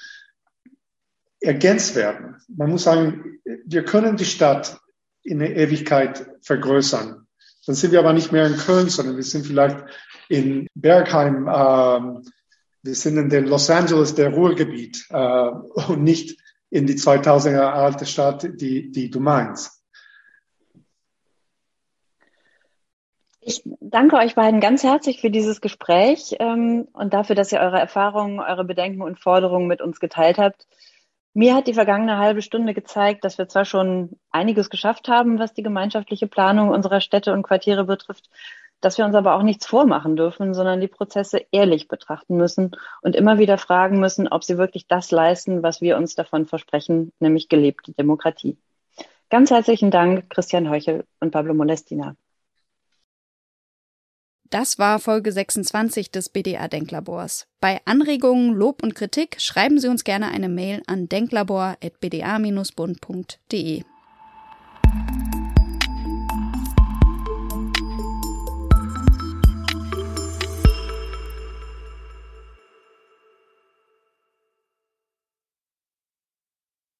ergänzt 1.44 1.94
werden. 1.94 2.37
Man 2.48 2.70
muss 2.70 2.85
sagen, 2.85 3.38
wir 3.44 3.85
können 3.85 4.16
die 4.16 4.24
Stadt 4.24 4.78
in 5.22 5.38
der 5.38 5.57
Ewigkeit 5.57 6.26
vergrößern. 6.42 7.26
Dann 7.66 7.74
sind 7.74 7.92
wir 7.92 7.98
aber 7.98 8.12
nicht 8.12 8.33
mehr 8.33 8.46
in 8.46 8.57
Köln, 8.57 8.88
sondern 8.88 9.16
wir 9.16 9.22
sind 9.22 9.46
vielleicht 9.46 9.78
in 10.28 10.66
Bergheim, 10.74 11.48
äh, 11.48 12.30
wir 12.83 12.94
sind 12.94 13.16
in 13.16 13.30
den 13.30 13.46
Los 13.46 13.70
Angeles 13.70 14.14
der 14.14 14.30
Ruhrgebiet 14.30 15.07
äh, 15.11 15.48
und 15.88 16.02
nicht 16.02 16.38
in 16.70 16.87
die 16.87 16.96
2000 16.96 17.54
Jahre 17.54 17.72
alte 17.72 18.04
Stadt, 18.04 18.46
die, 18.61 18.90
die 18.90 19.11
du 19.11 19.20
meinst. 19.20 19.83
Ich 23.46 23.62
danke 23.80 24.16
euch 24.16 24.35
beiden 24.35 24.61
ganz 24.61 24.83
herzlich 24.83 25.20
für 25.20 25.30
dieses 25.30 25.61
Gespräch 25.61 26.35
ähm, 26.38 26.88
und 26.94 27.12
dafür, 27.12 27.37
dass 27.37 27.52
ihr 27.52 27.61
eure 27.61 27.78
Erfahrungen, 27.78 28.40
eure 28.40 28.64
Bedenken 28.64 29.02
und 29.02 29.20
Forderungen 29.20 29.68
mit 29.68 29.83
uns 29.83 30.00
geteilt 30.00 30.38
habt. 30.38 30.66
Mir 31.37 31.57
hat 31.57 31.66
die 31.66 31.75
vergangene 31.75 32.18
halbe 32.18 32.42
Stunde 32.42 32.75
gezeigt, 32.75 33.25
dass 33.25 33.38
wir 33.38 33.49
zwar 33.49 33.64
schon 33.64 34.20
einiges 34.31 34.70
geschafft 34.70 35.09
haben, 35.09 35.40
was 35.40 35.53
die 35.53 35.64
gemeinschaftliche 35.64 36.29
Planung 36.29 36.68
unserer 36.68 37.01
Städte 37.01 37.33
und 37.33 37.42
Quartiere 37.42 37.85
betrifft, 37.85 38.31
dass 38.81 38.99
wir 38.99 39.05
uns 39.05 39.16
aber 39.16 39.35
auch 39.35 39.42
nichts 39.42 39.66
vormachen 39.66 40.14
dürfen, 40.14 40.55
sondern 40.55 40.81
die 40.81 40.87
Prozesse 40.87 41.44
ehrlich 41.51 41.88
betrachten 41.88 42.37
müssen 42.37 42.77
und 43.03 43.16
immer 43.16 43.38
wieder 43.38 43.59
fragen 43.59 43.99
müssen, 43.99 44.29
ob 44.29 44.44
sie 44.44 44.59
wirklich 44.59 44.87
das 44.87 45.11
leisten, 45.11 45.64
was 45.64 45.81
wir 45.81 45.97
uns 45.97 46.14
davon 46.14 46.47
versprechen, 46.47 47.12
nämlich 47.18 47.49
gelebte 47.49 47.92
Demokratie. 47.92 48.57
Ganz 49.29 49.51
herzlichen 49.51 49.90
Dank, 49.90 50.31
Christian 50.31 50.70
Heuchel 50.70 51.05
und 51.18 51.33
Pablo 51.33 51.55
Molestina. 51.55 52.14
Das 54.55 54.79
war 54.79 55.01
Folge 55.01 55.33
26 55.33 56.12
des 56.12 56.29
BDA 56.29 56.69
Denklabors. 56.69 57.49
Bei 57.59 57.81
Anregungen, 57.87 58.55
Lob 58.55 58.85
und 58.85 58.95
Kritik 58.95 59.40
schreiben 59.40 59.81
Sie 59.81 59.88
uns 59.88 60.05
gerne 60.05 60.29
eine 60.29 60.49
Mail 60.49 60.81
an 60.87 61.09
denklabor.bda-bund.de. 61.09 63.83